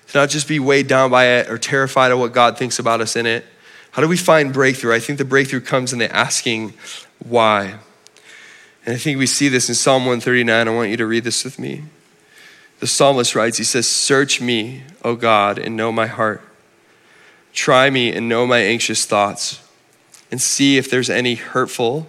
To 0.08 0.18
not 0.18 0.28
just 0.28 0.46
be 0.46 0.58
weighed 0.58 0.88
down 0.88 1.10
by 1.10 1.24
it 1.26 1.50
or 1.50 1.58
terrified 1.58 2.12
of 2.12 2.18
what 2.18 2.32
God 2.32 2.58
thinks 2.58 2.78
about 2.78 3.00
us 3.00 3.16
in 3.16 3.26
it. 3.26 3.44
How 3.92 4.02
do 4.02 4.08
we 4.08 4.16
find 4.16 4.52
breakthrough? 4.52 4.94
I 4.94 5.00
think 5.00 5.18
the 5.18 5.24
breakthrough 5.24 5.60
comes 5.60 5.92
in 5.92 5.98
the 5.98 6.14
asking 6.14 6.74
why. 7.18 7.78
And 8.86 8.94
I 8.94 8.98
think 8.98 9.18
we 9.18 9.26
see 9.26 9.48
this 9.48 9.68
in 9.68 9.74
Psalm 9.74 10.02
139. 10.02 10.68
I 10.68 10.70
want 10.70 10.90
you 10.90 10.96
to 10.96 11.06
read 11.06 11.24
this 11.24 11.44
with 11.44 11.58
me. 11.58 11.84
The 12.80 12.86
psalmist 12.86 13.34
writes, 13.34 13.58
he 13.58 13.64
says, 13.64 13.86
Search 13.86 14.40
me, 14.40 14.82
O 15.04 15.14
God, 15.14 15.58
and 15.58 15.76
know 15.76 15.92
my 15.92 16.06
heart. 16.06 16.42
Try 17.52 17.90
me 17.90 18.12
and 18.12 18.28
know 18.28 18.46
my 18.46 18.58
anxious 18.58 19.04
thoughts, 19.04 19.60
and 20.30 20.40
see 20.40 20.78
if 20.78 20.88
there's 20.88 21.10
any 21.10 21.34
hurtful, 21.34 22.06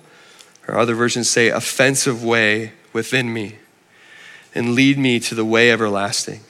or 0.68 0.78
other 0.78 0.94
versions 0.94 1.30
say, 1.30 1.50
offensive 1.50 2.24
way 2.24 2.74
within 2.94 3.34
me, 3.34 3.56
and 4.54 4.76
lead 4.76 4.98
me 4.98 5.20
to 5.20 5.36
the 5.36 5.46
way 5.46 5.72
everlasting. 5.72 6.42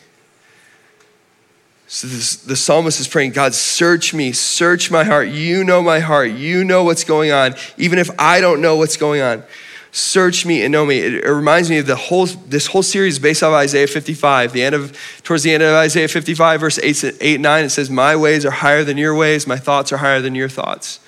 So 1.87 2.07
this, 2.07 2.37
the 2.37 2.55
psalmist 2.55 2.99
is 2.99 3.07
praying, 3.07 3.31
God, 3.31 3.53
search 3.53 4.13
me, 4.13 4.31
search 4.31 4.89
my 4.89 5.03
heart. 5.03 5.27
You 5.27 5.63
know 5.63 5.81
my 5.81 5.99
heart. 5.99 6.31
You 6.31 6.63
know 6.63 6.83
what's 6.83 7.03
going 7.03 7.31
on, 7.31 7.55
even 7.77 7.99
if 7.99 8.09
I 8.17 8.39
don't 8.39 8.61
know 8.61 8.77
what's 8.77 8.97
going 8.97 9.21
on 9.21 9.43
search 9.91 10.45
me 10.45 10.63
and 10.63 10.71
know 10.71 10.85
me. 10.85 10.99
It, 10.99 11.25
it, 11.25 11.29
reminds 11.29 11.69
me 11.69 11.77
of 11.77 11.85
the 11.85 11.95
whole, 11.95 12.25
this 12.25 12.67
whole 12.67 12.83
series 12.83 13.19
based 13.19 13.43
off 13.43 13.53
Isaiah 13.53 13.87
55. 13.87 14.53
The 14.53 14.63
end 14.63 14.75
of, 14.75 14.97
towards 15.23 15.43
the 15.43 15.53
end 15.53 15.63
of 15.63 15.73
Isaiah 15.73 16.07
55, 16.07 16.59
verse 16.59 16.79
8, 16.79 17.17
8 17.19 17.41
9, 17.41 17.65
it 17.65 17.69
says, 17.69 17.89
My 17.89 18.15
ways 18.15 18.45
are 18.45 18.51
higher 18.51 18.83
than 18.83 18.97
your 18.97 19.13
ways, 19.13 19.45
my 19.45 19.57
thoughts 19.57 19.91
are 19.91 19.97
higher 19.97 20.21
than 20.21 20.35
your 20.35 20.49
thoughts. 20.49 20.99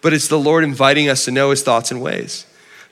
But 0.00 0.12
it's 0.12 0.28
the 0.28 0.38
Lord 0.38 0.64
inviting 0.64 1.08
us 1.08 1.24
to 1.26 1.30
know 1.30 1.50
his 1.50 1.62
thoughts 1.62 1.90
and 1.90 2.00
ways. 2.00 2.46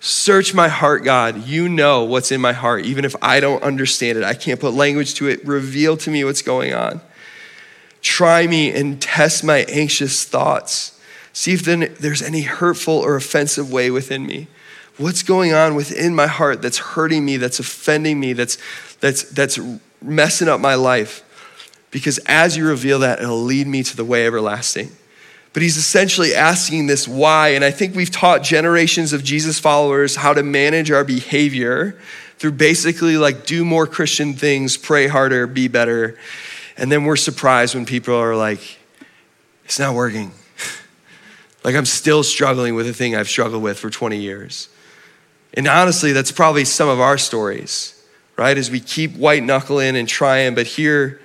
Search 0.07 0.53
my 0.53 0.69
heart, 0.69 1.03
God. 1.03 1.47
You 1.47 1.67
know 1.67 2.05
what's 2.05 2.31
in 2.31 2.40
my 2.40 2.53
heart, 2.53 2.85
even 2.85 3.07
if 3.07 3.17
I 3.23 3.40
don't 3.40 3.62
understand 3.62 4.19
it. 4.19 4.25
I 4.25 4.35
can't 4.35 4.61
put 4.61 4.75
language 4.75 5.14
to 5.14 5.29
it. 5.29 5.43
Reveal 5.47 5.97
to 5.97 6.11
me 6.11 6.25
what's 6.25 6.43
going 6.43 6.75
on. 6.75 7.01
Try 8.03 8.47
me 8.47 8.71
and 8.71 9.01
test 9.01 9.43
my 9.43 9.64
anxious 9.69 10.25
thoughts. 10.25 11.01
See 11.33 11.55
if 11.55 11.62
then 11.62 11.95
there's 12.01 12.21
any 12.21 12.43
hurtful 12.43 12.99
or 12.99 13.17
offensive 13.17 13.73
way 13.73 13.90
within 13.90 14.27
me 14.27 14.49
what's 14.97 15.23
going 15.23 15.53
on 15.53 15.75
within 15.75 16.14
my 16.14 16.27
heart 16.27 16.62
that's 16.62 16.79
hurting 16.79 17.25
me, 17.25 17.37
that's 17.37 17.59
offending 17.59 18.21
me, 18.21 18.33
that's, 18.33 18.59
that's, 19.01 19.25
that's 19.25 19.59
messing 20.01 20.49
up 20.49 20.61
my 20.61 20.75
life. 20.75 21.23
Because 21.90 22.19
as 22.27 22.57
you 22.57 22.67
reveal 22.67 23.01
that, 23.01 23.21
it'll 23.21 23.43
lead 23.43 23.67
me 23.67 23.83
to 23.83 23.97
the 23.97 24.05
way 24.05 24.27
everlasting. 24.27 24.90
But 25.55 25.62
he's 25.62 25.77
essentially 25.77 26.35
asking 26.35 26.88
this 26.88 27.07
why. 27.09 27.51
And 27.51 27.64
I 27.64 27.71
think 27.71 27.95
we've 27.95 28.11
taught 28.11 28.43
generations 28.43 29.12
of 29.12 29.23
Jesus 29.23 29.59
followers 29.59 30.17
how 30.17 30.35
to 30.35 30.43
manage 30.43 30.90
our 30.90 31.05
behavior 31.05 31.97
through 32.38 32.53
basically 32.53 33.17
like 33.17 33.47
do 33.47 33.64
more 33.64 33.87
Christian 33.87 34.35
things, 34.35 34.77
pray 34.77 35.07
harder, 35.07 35.47
be 35.47 35.69
better. 35.69 36.19
And 36.77 36.90
then 36.90 37.05
we're 37.05 37.17
surprised 37.17 37.77
when 37.77 37.87
people 37.87 38.17
are 38.17 38.35
like, 38.35 38.79
it's 39.64 39.79
not 39.79 39.95
working. 39.95 40.33
like 41.64 41.77
I'm 41.77 41.87
still 41.87 42.25
struggling 42.25 42.75
with 42.75 42.88
a 42.88 42.93
thing 42.93 43.14
I've 43.14 43.29
struggled 43.29 43.62
with 43.62 43.79
for 43.79 43.90
20 43.90 44.19
years. 44.19 44.69
And 45.57 45.69
honestly, 45.69 46.11
that's 46.11 46.33
probably 46.33 46.64
some 46.64 46.88
of 46.88 46.99
our 46.99 47.17
stories, 47.17 48.05
right? 48.37 48.59
As 48.59 48.73
we 48.73 48.81
keep 48.81 49.14
white 49.14 49.45
knuckling 49.45 49.95
and 49.95 50.09
trying, 50.09 50.57
but 50.57 50.67
here 50.67 51.21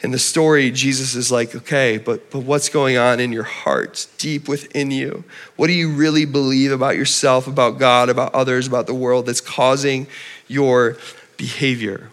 in 0.00 0.12
the 0.12 0.18
story, 0.18 0.70
Jesus 0.70 1.16
is 1.16 1.32
like, 1.32 1.54
okay, 1.56 1.98
but, 1.98 2.30
but 2.30 2.40
what's 2.40 2.68
going 2.68 2.96
on 2.96 3.18
in 3.18 3.32
your 3.32 3.42
heart, 3.42 4.06
deep 4.16 4.48
within 4.48 4.92
you? 4.92 5.24
What 5.56 5.66
do 5.66 5.72
you 5.72 5.90
really 5.90 6.24
believe 6.24 6.70
about 6.70 6.96
yourself, 6.96 7.48
about 7.48 7.78
God, 7.78 8.08
about 8.08 8.32
others, 8.34 8.68
about 8.68 8.86
the 8.86 8.94
world 8.94 9.26
that's 9.26 9.40
causing 9.40 10.06
your 10.46 10.96
behavior? 11.36 12.10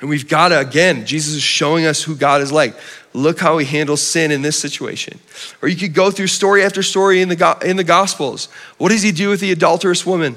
And 0.00 0.08
we've 0.08 0.28
got 0.28 0.48
to, 0.48 0.60
again, 0.60 1.04
Jesus 1.04 1.34
is 1.34 1.42
showing 1.42 1.84
us 1.84 2.02
who 2.02 2.14
God 2.14 2.42
is 2.42 2.52
like. 2.52 2.76
Look 3.12 3.40
how 3.40 3.58
he 3.58 3.64
handles 3.64 4.02
sin 4.02 4.30
in 4.30 4.42
this 4.42 4.58
situation. 4.58 5.18
Or 5.62 5.68
you 5.68 5.76
could 5.76 5.94
go 5.94 6.10
through 6.10 6.26
story 6.28 6.62
after 6.62 6.82
story 6.82 7.22
in 7.22 7.28
the, 7.28 7.58
in 7.64 7.76
the 7.76 7.84
Gospels. 7.84 8.46
What 8.76 8.90
does 8.90 9.02
he 9.02 9.12
do 9.12 9.30
with 9.30 9.40
the 9.40 9.50
adulterous 9.50 10.04
woman? 10.04 10.36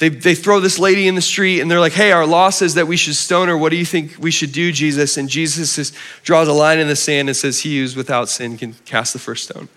They, 0.00 0.08
they 0.08 0.34
throw 0.34 0.60
this 0.60 0.78
lady 0.78 1.08
in 1.08 1.14
the 1.14 1.20
street 1.20 1.60
and 1.60 1.70
they're 1.70 1.78
like, 1.78 1.92
hey, 1.92 2.10
our 2.10 2.26
law 2.26 2.48
says 2.48 2.74
that 2.76 2.86
we 2.86 2.96
should 2.96 3.14
stone 3.14 3.48
her. 3.48 3.58
What 3.58 3.68
do 3.68 3.76
you 3.76 3.84
think 3.84 4.16
we 4.18 4.30
should 4.30 4.50
do, 4.50 4.72
Jesus? 4.72 5.18
And 5.18 5.28
Jesus 5.28 5.76
just 5.76 5.94
draws 6.22 6.48
a 6.48 6.54
line 6.54 6.78
in 6.78 6.88
the 6.88 6.96
sand 6.96 7.28
and 7.28 7.36
says, 7.36 7.60
he 7.60 7.78
who's 7.78 7.94
without 7.94 8.30
sin 8.30 8.56
can 8.56 8.72
cast 8.86 9.12
the 9.12 9.18
first 9.18 9.44
stone. 9.44 9.68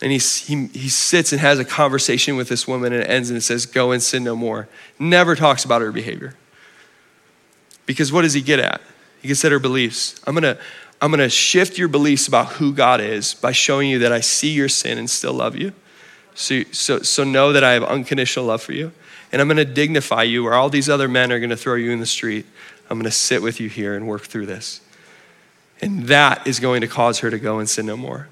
And 0.00 0.12
he, 0.12 0.18
he, 0.18 0.68
he 0.68 0.88
sits 0.88 1.32
and 1.32 1.40
has 1.40 1.58
a 1.58 1.64
conversation 1.64 2.36
with 2.36 2.48
this 2.48 2.68
woman 2.68 2.92
and 2.92 3.02
it 3.02 3.10
ends 3.10 3.30
and 3.30 3.36
it 3.36 3.40
says, 3.40 3.66
go 3.66 3.90
and 3.90 4.00
sin 4.00 4.22
no 4.22 4.36
more. 4.36 4.68
Never 4.96 5.34
talks 5.34 5.64
about 5.64 5.82
her 5.82 5.90
behavior. 5.90 6.34
Because 7.86 8.12
what 8.12 8.22
does 8.22 8.34
he 8.34 8.42
get 8.42 8.60
at? 8.60 8.80
He 9.20 9.26
gets 9.26 9.44
at 9.44 9.50
her 9.50 9.58
beliefs. 9.58 10.20
I'm 10.24 10.34
gonna, 10.34 10.56
I'm 11.00 11.10
gonna 11.10 11.28
shift 11.28 11.78
your 11.78 11.88
beliefs 11.88 12.28
about 12.28 12.52
who 12.52 12.72
God 12.72 13.00
is 13.00 13.34
by 13.34 13.50
showing 13.50 13.90
you 13.90 13.98
that 13.98 14.12
I 14.12 14.20
see 14.20 14.50
your 14.50 14.68
sin 14.68 14.98
and 14.98 15.10
still 15.10 15.32
love 15.32 15.56
you. 15.56 15.72
So, 16.34 16.62
so, 16.72 17.00
so 17.00 17.24
know 17.24 17.52
that 17.52 17.64
I 17.64 17.72
have 17.72 17.84
unconditional 17.84 18.46
love 18.46 18.62
for 18.62 18.72
you. 18.72 18.92
And 19.32 19.40
I'm 19.40 19.48
going 19.48 19.56
to 19.56 19.64
dignify 19.64 20.24
you 20.24 20.44
where 20.44 20.54
all 20.54 20.68
these 20.68 20.88
other 20.88 21.08
men 21.08 21.32
are 21.32 21.38
going 21.38 21.50
to 21.50 21.56
throw 21.56 21.74
you 21.74 21.90
in 21.90 22.00
the 22.00 22.06
street. 22.06 22.46
I'm 22.88 22.98
going 22.98 23.04
to 23.04 23.10
sit 23.10 23.42
with 23.42 23.60
you 23.60 23.68
here 23.68 23.94
and 23.94 24.06
work 24.06 24.22
through 24.22 24.46
this. 24.46 24.80
And 25.80 26.04
that 26.04 26.46
is 26.46 26.60
going 26.60 26.82
to 26.82 26.86
cause 26.86 27.18
her 27.20 27.30
to 27.30 27.38
go 27.38 27.58
and 27.58 27.68
sin 27.68 27.86
no 27.86 27.96
more 27.96 28.28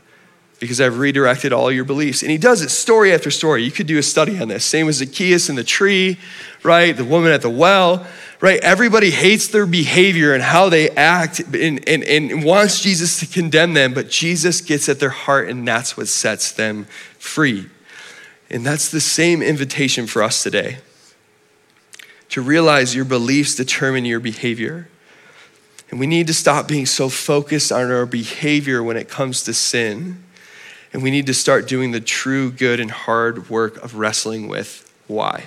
because 0.63 0.81
I've 0.81 1.01
redirected 1.01 1.53
all 1.53 1.73
your 1.73 1.85
beliefs. 1.85 2.23
And 2.23 2.31
he 2.31 2.39
does 2.39 2.63
it 2.63 2.71
story 2.71 3.13
after 3.13 3.33
story. 3.33 3.65
You 3.65 3.73
could 3.73 3.89
do 3.89 3.99
a 3.99 4.03
study 4.03 4.39
on 4.39 4.47
this. 4.47 4.65
Same 4.65 4.89
as 4.89 4.99
Zacchaeus 4.99 5.49
in 5.49 5.57
the 5.57 5.65
tree, 5.65 6.19
right? 6.63 6.97
The 6.97 7.05
woman 7.05 7.33
at 7.33 7.43
the 7.43 7.51
well, 7.51 8.07
right? 8.41 8.61
Everybody 8.61 9.11
hates 9.11 9.49
their 9.49 9.67
behavior 9.67 10.35
and 10.35 10.43
how 10.43 10.69
they 10.69 10.89
act 10.91 11.41
and, 11.41 11.89
and, 11.89 12.05
and 12.05 12.45
wants 12.45 12.81
Jesus 12.81 13.19
to 13.19 13.27
condemn 13.27 13.75
them, 13.75 13.93
but 13.93 14.09
Jesus 14.09 14.61
gets 14.61 14.89
at 14.89 15.01
their 15.01 15.11
heart 15.11 15.49
and 15.49 15.67
that's 15.67 15.97
what 15.97 16.07
sets 16.07 16.53
them 16.53 16.85
free. 17.19 17.69
And 18.53 18.67
that's 18.67 18.91
the 18.91 19.01
same 19.01 19.41
invitation 19.41 20.07
for 20.07 20.23
us 20.23 20.43
today 20.43 20.77
to 22.29 22.43
realize 22.43 22.95
your 22.95 23.07
beliefs 23.07 23.55
determine 23.55 24.05
your 24.05 24.21
behavior. 24.21 24.89
And 25.91 25.99
we 25.99 26.07
need 26.07 26.27
to 26.27 26.35
stop 26.35 26.69
being 26.69 26.87
so 26.87 27.09
focused 27.09 27.73
on 27.73 27.91
our 27.91 28.07
behavior 28.07 28.83
when 28.83 28.97
it 28.97 29.09
comes 29.09 29.43
to 29.45 29.55
sin. 29.55 30.23
And 30.93 31.03
we 31.03 31.11
need 31.11 31.27
to 31.27 31.35
start 31.35 31.67
doing 31.67 31.93
the 31.93 32.01
true, 32.01 32.51
good, 32.51 32.79
and 32.79 32.91
hard 32.91 33.49
work 33.49 33.83
of 33.83 33.97
wrestling 33.97 34.49
with 34.49 34.91
why. 35.07 35.45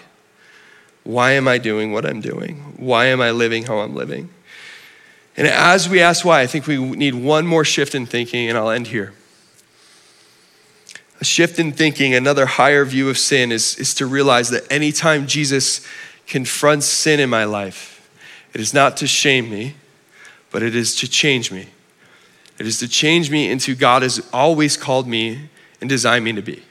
Why 1.03 1.31
am 1.31 1.47
I 1.47 1.59
doing 1.59 1.91
what 1.91 2.05
I'm 2.05 2.21
doing? 2.21 2.57
Why 2.77 3.05
am 3.05 3.21
I 3.21 3.29
living 3.31 3.65
how 3.65 3.79
I'm 3.79 3.95
living? 3.95 4.29
And 5.37 5.47
as 5.47 5.87
we 5.87 6.01
ask 6.01 6.25
why, 6.25 6.41
I 6.41 6.47
think 6.47 6.65
we 6.65 6.77
need 6.77 7.13
one 7.13 7.45
more 7.45 7.65
shift 7.65 7.93
in 7.93 8.07
thinking, 8.07 8.49
and 8.49 8.57
I'll 8.57 8.69
end 8.71 8.87
here 8.87 9.13
a 11.19 11.25
shift 11.25 11.59
in 11.59 11.71
thinking, 11.71 12.13
another 12.13 12.45
higher 12.45 12.83
view 12.85 13.09
of 13.09 13.17
sin 13.17 13.51
is, 13.51 13.77
is 13.77 13.93
to 13.95 14.05
realize 14.05 14.49
that 14.49 14.69
anytime 14.71 15.27
Jesus 15.27 15.85
confronts 16.27 16.85
sin 16.85 17.19
in 17.19 17.29
my 17.29 17.45
life, 17.45 18.09
it 18.53 18.61
is 18.61 18.73
not 18.73 18.97
to 18.97 19.07
shame 19.07 19.49
me, 19.49 19.75
but 20.51 20.61
it 20.61 20.75
is 20.75 20.95
to 20.97 21.07
change 21.07 21.51
me. 21.51 21.67
It 22.57 22.65
is 22.65 22.79
to 22.79 22.87
change 22.87 23.29
me 23.29 23.49
into 23.49 23.75
God 23.75 24.01
has 24.01 24.25
always 24.31 24.77
called 24.77 25.07
me 25.07 25.49
and 25.81 25.89
designed 25.89 26.25
me 26.25 26.33
to 26.33 26.41
be. 26.41 26.63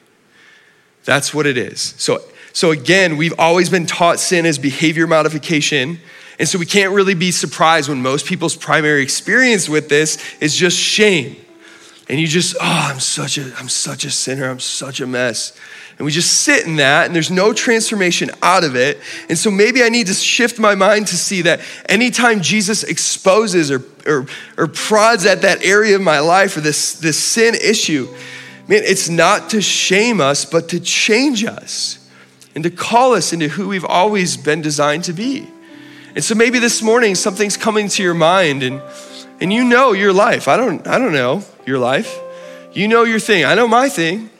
That's 1.05 1.35
what 1.35 1.47
it 1.47 1.59
is. 1.59 1.95
So, 1.99 2.23
so 2.53 2.71
again, 2.71 3.17
we've 3.17 3.39
always 3.39 3.69
been 3.69 3.85
taught 3.85 4.19
sin 4.19 4.47
as 4.47 4.59
behavior 4.59 5.07
modification. 5.07 6.01
And 6.39 6.49
so 6.49 6.59
we 6.59 6.67
can't 6.67 6.93
really 6.93 7.15
be 7.15 7.31
surprised 7.31 7.89
when 7.89 8.01
most 8.01 8.27
people's 8.27 8.57
primary 8.57 9.03
experience 9.03 9.69
with 9.69 9.89
this 9.89 10.19
is 10.41 10.57
just 10.57 10.79
shame 10.79 11.44
and 12.09 12.21
you 12.21 12.27
just, 12.27 12.57
oh, 12.57 12.89
I'm 12.91 13.01
such 13.01 13.39
a, 13.39 13.53
I'm 13.57 13.69
such 13.69 14.05
a 14.05 14.11
sinner, 14.11 14.49
I'm 14.49 14.61
such 14.61 15.01
a 15.01 15.07
mess. 15.07 15.57
And 15.97 16.05
we 16.05 16.11
just 16.11 16.41
sit 16.41 16.67
in 16.67 16.77
that, 16.77 17.07
and 17.07 17.15
there's 17.15 17.31
no 17.31 17.53
transformation 17.53 18.31
out 18.43 18.65
of 18.65 18.77
it. 18.77 19.01
And 19.29 19.39
so 19.39 19.51
maybe 19.51 19.83
I 19.83 19.89
need 19.89 20.09
to 20.09 20.15
shift 20.15 20.59
my 20.59 20.75
mind 20.75 21.07
to 21.09 21.17
see 21.17 21.43
that 21.43 21.61
anytime 21.89 22.43
Jesus 22.43 22.83
exposes 22.83 23.71
or, 23.71 23.83
or, 24.07 24.27
or 24.59 24.67
prods 24.67 25.25
at 25.25 25.43
that 25.43 25.65
area 25.65 25.95
of 25.95 26.03
my 26.03 26.19
life 26.19 26.57
or 26.57 26.61
this, 26.61 26.95
this 26.95 27.23
sin 27.23 27.55
issue, 27.55 28.09
man, 28.69 28.83
it's 28.85 29.09
not 29.09 29.51
to 29.51 29.63
shame 29.63 30.21
us, 30.21 30.45
but 30.45 30.69
to 30.71 30.81
change 30.81 31.45
us 31.45 32.07
and 32.55 32.65
to 32.65 32.71
call 32.71 33.15
us 33.15 33.33
into 33.33 33.49
who 33.49 33.69
we've 33.69 33.85
always 33.85 34.37
been 34.37 34.61
designed 34.61 35.05
to 35.05 35.13
be. 35.13 35.49
And 36.15 36.23
so 36.23 36.35
maybe 36.35 36.59
this 36.59 36.83
morning 36.83 37.15
something's 37.15 37.57
coming 37.57 37.89
to 37.89 38.03
your 38.03 38.15
mind 38.15 38.63
and 38.63 38.83
and 39.45 39.53
you 39.53 39.63
know 39.63 39.93
your 39.93 40.15
life. 40.15 40.49
I 40.49 40.57
don't, 40.57 40.87
I 40.87 40.99
don't 40.99 41.13
know 41.13 41.45
your 41.67 41.79
life. 41.79 42.19
You 42.73 42.89
know 42.89 43.03
your 43.03 43.19
thing. 43.19 43.45
I 43.45 43.55
know 43.55 43.69
my 43.69 43.91
thing. 43.91 44.31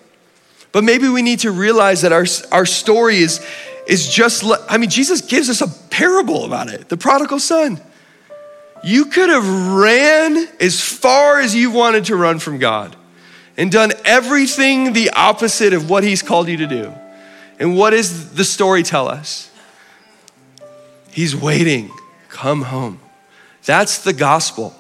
But 0.73 0.83
maybe 0.83 1.11
we 1.11 1.21
need 1.21 1.41
to 1.41 1.51
realize 1.51 2.01
that 2.01 2.13
our, 2.13 2.25
our 2.51 2.65
story 2.65 3.19
is, 3.19 3.47
is 3.87 4.09
just, 4.09 4.43
I 4.67 4.79
mean, 4.79 4.89
Jesus 4.89 5.21
gives 5.21 5.51
us 5.51 5.61
a 5.61 5.69
parable 5.91 6.47
about 6.47 6.69
it 6.73 6.89
the 6.89 6.97
prodigal 6.97 7.39
son. 7.39 7.83
You 8.83 9.05
could 9.05 9.29
have 9.29 9.47
ran 9.75 10.49
as 10.59 10.81
far 10.81 11.39
as 11.39 11.55
you 11.55 11.71
wanted 11.71 12.07
to 12.07 12.17
run 12.17 12.39
from 12.39 12.57
God 12.57 12.97
and 13.59 13.71
done 13.71 13.93
everything 14.07 14.95
the 14.95 15.11
opposite 15.11 15.75
of 15.75 15.91
what 15.91 16.03
He's 16.03 16.23
called 16.23 16.49
you 16.49 16.57
to 16.57 16.67
do. 16.67 16.95
And 17.59 17.77
what 17.77 17.91
does 17.91 18.33
the 18.33 18.45
story 18.45 18.83
tell 18.83 19.09
us? 19.09 19.51
He's 21.11 21.37
waiting. 21.37 21.91
Come 22.31 22.63
home. 22.63 23.01
That's 23.67 23.99
the 23.99 24.15
gospel. 24.15 24.75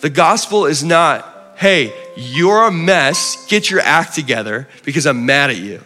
The 0.00 0.10
gospel 0.10 0.66
is 0.66 0.82
not, 0.82 1.54
hey, 1.56 1.92
you're 2.16 2.64
a 2.64 2.72
mess, 2.72 3.46
get 3.46 3.70
your 3.70 3.80
act 3.80 4.14
together 4.14 4.66
because 4.84 5.06
I'm 5.06 5.26
mad 5.26 5.50
at 5.50 5.58
you. 5.58 5.82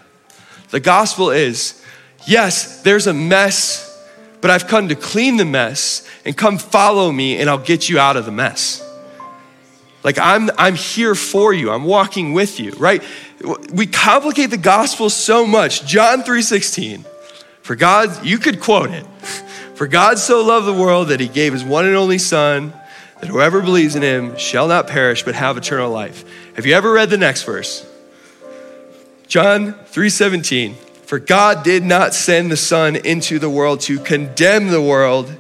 The 0.71 0.81
gospel 0.81 1.31
is 1.31 1.83
yes, 2.27 2.83
there's 2.83 3.07
a 3.07 3.15
mess, 3.15 3.91
but 4.41 4.51
I've 4.51 4.67
come 4.67 4.89
to 4.89 4.95
clean 4.95 5.37
the 5.37 5.45
mess 5.45 6.09
and 6.25 6.37
come 6.37 6.59
follow 6.59 7.11
me 7.11 7.39
and 7.39 7.51
I'll 7.51 7.59
get 7.59 7.89
you 7.89 7.99
out 7.99 8.17
of 8.17 8.25
the 8.25 8.33
mess. 8.33 8.81
Like 10.05 10.19
I'm, 10.19 10.51
I'm 10.59 10.75
here 10.75 11.15
for 11.15 11.53
you. 11.53 11.71
I'm 11.71 11.85
walking 11.85 12.35
with 12.35 12.61
you, 12.61 12.73
right? 12.73 13.03
We 13.73 13.87
complicate 13.87 14.51
the 14.51 14.59
gospel 14.59 15.11
so 15.11 15.47
much. 15.47 15.87
John 15.87 16.23
3:16. 16.23 17.05
For 17.63 17.75
God, 17.75 18.25
you 18.25 18.39
could 18.39 18.61
quote 18.61 18.91
it. 18.91 19.07
For 19.75 19.87
God 19.87 20.19
so 20.19 20.45
loved 20.45 20.67
the 20.67 20.75
world 20.75 21.09
that 21.09 21.19
he 21.19 21.29
gave 21.29 21.55
his 21.55 21.65
one 21.65 21.87
and 21.87 21.97
only 21.97 22.19
son 22.19 22.75
that 23.25 23.31
whoever 23.31 23.63
believes 23.63 23.97
in 23.97 24.03
him 24.03 24.37
shall 24.37 24.69
not 24.69 24.87
perish 24.87 25.23
but 25.23 25.35
have 25.35 25.57
eternal 25.57 25.91
life. 25.91 26.27
Have 26.57 26.67
you 26.67 26.75
ever 26.75 26.93
read 26.93 27.09
the 27.09 27.17
next 27.17 27.45
verse? 27.45 27.87
John 29.29 29.75
3:17. 29.87 30.77
For 31.07 31.19
God 31.19 31.63
did 31.65 31.85
not 31.85 32.13
send 32.13 32.53
the 32.53 32.57
son 32.59 32.97
into 32.97 33.39
the 33.39 33.49
world 33.49 33.81
to 33.83 33.99
condemn 33.99 34.69
the 34.69 34.83
world, 34.83 35.35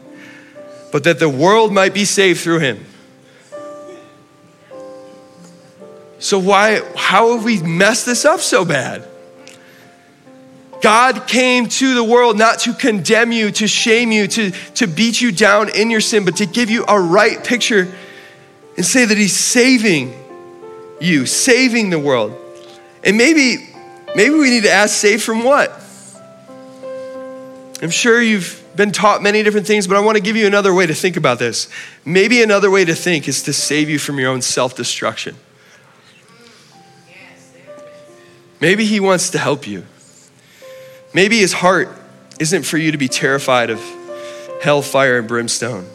but 0.92 1.04
that 1.04 1.18
the 1.18 1.28
world 1.28 1.74
might 1.74 1.92
be 1.92 2.06
saved 2.06 2.40
through 2.40 2.60
him. 2.60 2.86
So 6.18 6.38
why 6.38 6.80
how 6.96 7.34
have 7.34 7.44
we 7.44 7.60
messed 7.60 8.06
this 8.06 8.24
up 8.24 8.40
so 8.40 8.64
bad? 8.64 9.06
God 10.84 11.26
came 11.26 11.66
to 11.66 11.94
the 11.94 12.04
world 12.04 12.36
not 12.36 12.58
to 12.58 12.74
condemn 12.74 13.32
you, 13.32 13.50
to 13.52 13.66
shame 13.66 14.12
you, 14.12 14.26
to, 14.26 14.50
to 14.50 14.86
beat 14.86 15.18
you 15.18 15.32
down 15.32 15.74
in 15.74 15.88
your 15.88 16.02
sin, 16.02 16.26
but 16.26 16.36
to 16.36 16.44
give 16.44 16.68
you 16.68 16.84
a 16.86 17.00
right 17.00 17.42
picture 17.42 17.90
and 18.76 18.84
say 18.84 19.06
that 19.06 19.16
He's 19.16 19.34
saving 19.34 20.12
you, 21.00 21.24
saving 21.24 21.88
the 21.88 21.98
world. 21.98 22.36
And 23.02 23.16
maybe, 23.16 23.66
maybe 24.14 24.34
we 24.34 24.50
need 24.50 24.64
to 24.64 24.70
ask, 24.70 24.94
save 24.94 25.22
from 25.22 25.42
what? 25.42 25.72
I'm 27.80 27.88
sure 27.88 28.20
you've 28.20 28.62
been 28.76 28.92
taught 28.92 29.22
many 29.22 29.42
different 29.42 29.66
things, 29.66 29.86
but 29.86 29.96
I 29.96 30.00
want 30.00 30.18
to 30.18 30.22
give 30.22 30.36
you 30.36 30.46
another 30.46 30.74
way 30.74 30.84
to 30.84 30.94
think 30.94 31.16
about 31.16 31.38
this. 31.38 31.70
Maybe 32.04 32.42
another 32.42 32.70
way 32.70 32.84
to 32.84 32.94
think 32.94 33.26
is 33.26 33.44
to 33.44 33.54
save 33.54 33.88
you 33.88 33.98
from 33.98 34.18
your 34.18 34.30
own 34.30 34.42
self 34.42 34.76
destruction. 34.76 35.34
Maybe 38.60 38.84
He 38.84 39.00
wants 39.00 39.30
to 39.30 39.38
help 39.38 39.66
you. 39.66 39.86
Maybe 41.14 41.38
his 41.38 41.52
heart 41.52 41.88
isn't 42.40 42.64
for 42.64 42.76
you 42.76 42.90
to 42.90 42.98
be 42.98 43.08
terrified 43.08 43.70
of 43.70 43.80
hell, 44.60 44.82
fire, 44.82 45.18
and 45.18 45.28
brimstone, 45.28 45.86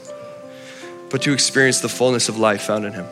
but 1.09 1.21
to 1.23 1.33
experience 1.33 1.81
the 1.81 1.89
fullness 1.89 2.29
of 2.29 2.37
life 2.37 2.61
found 2.61 2.85
in 2.85 2.93
him. 2.93 3.05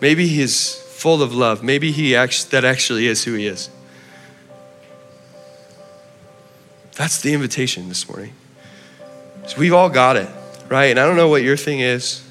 Maybe 0.00 0.26
he 0.26 0.40
is 0.40 0.74
full 0.74 1.22
of 1.22 1.34
love. 1.34 1.62
Maybe 1.62 1.92
he 1.92 2.12
that 2.12 2.64
actually 2.64 3.06
is 3.06 3.24
who 3.24 3.34
he 3.34 3.46
is. 3.46 3.68
That's 6.94 7.20
the 7.20 7.34
invitation 7.34 7.88
this 7.88 8.08
morning. 8.08 8.32
So 9.46 9.58
we've 9.58 9.74
all 9.74 9.90
got 9.90 10.16
it, 10.16 10.28
right? 10.68 10.86
And 10.86 10.98
I 10.98 11.06
don't 11.06 11.16
know 11.16 11.28
what 11.28 11.42
your 11.42 11.58
thing 11.58 11.80
is. 11.80 12.26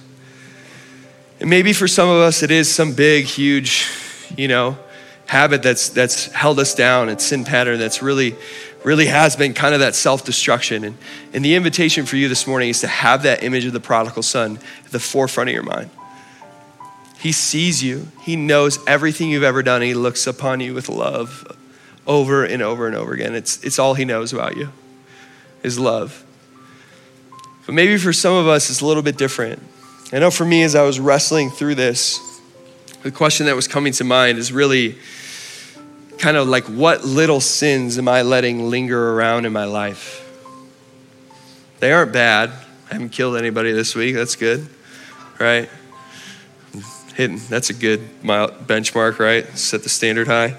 And 1.39 1.49
maybe 1.49 1.71
for 1.71 1.87
some 1.87 2.09
of 2.09 2.17
us, 2.17 2.41
it 2.41 2.49
is 2.49 2.73
some 2.73 2.93
big, 2.93 3.25
huge, 3.25 3.87
you 4.35 4.47
know, 4.47 4.77
habit 5.25 5.63
that's 5.63 5.89
that's 5.89 6.31
held 6.31 6.59
us 6.59 6.75
down, 6.75 7.09
it's 7.09 7.25
sin 7.25 7.43
pattern 7.45 7.79
that's 7.79 8.01
really, 8.01 8.35
really 8.83 9.07
has 9.07 9.35
been 9.35 9.53
kind 9.53 9.73
of 9.73 9.79
that 9.79 9.95
self-destruction. 9.95 10.83
And, 10.83 10.97
and 11.33 11.43
the 11.43 11.55
invitation 11.55 12.05
for 12.05 12.15
you 12.15 12.29
this 12.29 12.45
morning 12.45 12.69
is 12.69 12.81
to 12.81 12.87
have 12.87 13.23
that 13.23 13.43
image 13.43 13.65
of 13.65 13.73
the 13.73 13.79
prodigal 13.79 14.23
son 14.23 14.59
at 14.85 14.91
the 14.91 14.99
forefront 14.99 15.49
of 15.49 15.53
your 15.53 15.63
mind. 15.63 15.89
He 17.17 17.31
sees 17.31 17.81
you, 17.81 18.07
he 18.21 18.35
knows 18.35 18.77
everything 18.85 19.31
you've 19.31 19.43
ever 19.43 19.63
done, 19.63 19.81
he 19.81 19.95
looks 19.95 20.27
upon 20.27 20.59
you 20.59 20.73
with 20.73 20.89
love 20.89 21.57
over 22.05 22.45
and 22.45 22.61
over 22.61 22.85
and 22.85 22.95
over 22.95 23.13
again. 23.13 23.33
It's, 23.33 23.63
it's 23.63 23.79
all 23.79 23.95
he 23.95 24.05
knows 24.05 24.31
about 24.31 24.57
you, 24.57 24.69
is 25.63 25.79
love. 25.79 26.23
But 27.65 27.73
maybe 27.73 27.97
for 27.97 28.13
some 28.13 28.35
of 28.35 28.47
us, 28.47 28.69
it's 28.69 28.81
a 28.81 28.85
little 28.85 29.01
bit 29.01 29.17
different. 29.17 29.59
I 30.13 30.19
know 30.19 30.29
for 30.29 30.45
me, 30.45 30.61
as 30.61 30.75
I 30.75 30.83
was 30.83 30.99
wrestling 30.99 31.49
through 31.49 31.75
this, 31.75 32.19
the 33.05 33.11
question 33.11 33.45
that 33.45 33.55
was 33.55 33.67
coming 33.67 33.93
to 33.93 34.03
mind 34.03 34.39
is 34.39 34.51
really 34.51 34.95
kind 36.17 36.35
of 36.35 36.47
like 36.47 36.63
what 36.63 37.05
little 37.05 37.39
sins 37.39 37.99
am 37.99 38.07
I 38.07 38.23
letting 38.23 38.71
linger 38.71 39.11
around 39.11 39.45
in 39.45 39.53
my 39.53 39.65
life? 39.65 40.23
They 41.81 41.91
aren't 41.91 42.11
bad. 42.11 42.49
I 42.89 42.93
haven't 42.93 43.09
killed 43.09 43.37
anybody 43.37 43.71
this 43.73 43.93
week. 43.93 44.15
That's 44.15 44.35
good, 44.35 44.67
right? 45.39 45.69
Hitting, 47.13 47.39
that's 47.47 47.69
a 47.69 47.75
good 47.75 47.99
benchmark, 48.23 49.19
right? 49.19 49.45
Set 49.55 49.83
the 49.83 49.89
standard 49.89 50.25
high. 50.25 50.57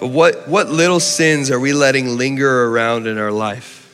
But 0.00 0.08
what, 0.08 0.48
what 0.48 0.68
little 0.68 0.98
sins 0.98 1.52
are 1.52 1.60
we 1.60 1.72
letting 1.72 2.18
linger 2.18 2.64
around 2.64 3.06
in 3.06 3.18
our 3.18 3.30
life 3.30 3.86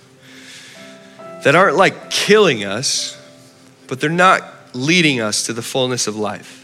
that 1.44 1.54
aren't 1.54 1.76
like 1.76 2.08
killing 2.08 2.64
us, 2.64 3.22
but 3.88 4.00
they're 4.00 4.08
not 4.08 4.55
leading 4.76 5.20
us 5.20 5.44
to 5.46 5.52
the 5.52 5.62
fullness 5.62 6.06
of 6.06 6.16
life? 6.16 6.62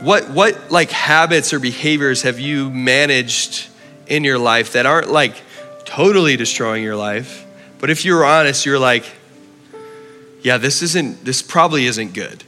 What, 0.00 0.30
what 0.30 0.70
like 0.70 0.90
habits 0.90 1.52
or 1.52 1.60
behaviors 1.60 2.22
have 2.22 2.40
you 2.40 2.70
managed 2.70 3.68
in 4.06 4.24
your 4.24 4.38
life 4.38 4.72
that 4.72 4.86
aren't 4.86 5.10
like 5.10 5.34
totally 5.84 6.36
destroying 6.36 6.82
your 6.82 6.96
life, 6.96 7.46
but 7.78 7.90
if 7.90 8.04
you're 8.04 8.24
honest, 8.24 8.66
you're 8.66 8.78
like, 8.78 9.04
yeah, 10.42 10.56
this 10.56 10.82
isn't, 10.82 11.24
this 11.24 11.42
probably 11.42 11.86
isn't 11.86 12.14
good. 12.14 12.42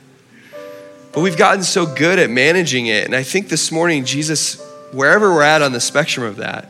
But 1.13 1.21
we've 1.21 1.37
gotten 1.37 1.63
so 1.63 1.87
good 1.87 2.19
at 2.19 2.29
managing 2.29 2.87
it. 2.87 3.05
And 3.05 3.15
I 3.15 3.23
think 3.23 3.49
this 3.49 3.71
morning, 3.71 4.05
Jesus, 4.05 4.61
wherever 4.93 5.33
we're 5.33 5.43
at 5.43 5.63
on 5.63 5.73
the 5.73 5.81
spectrum 5.81 6.27
of 6.27 6.37
that, 6.37 6.69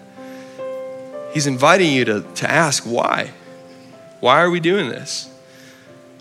He's 1.32 1.48
inviting 1.48 1.92
you 1.92 2.04
to, 2.04 2.20
to 2.36 2.48
ask 2.48 2.84
why. 2.84 3.32
Why 4.20 4.40
are 4.40 4.50
we 4.50 4.60
doing 4.60 4.88
this? 4.88 5.33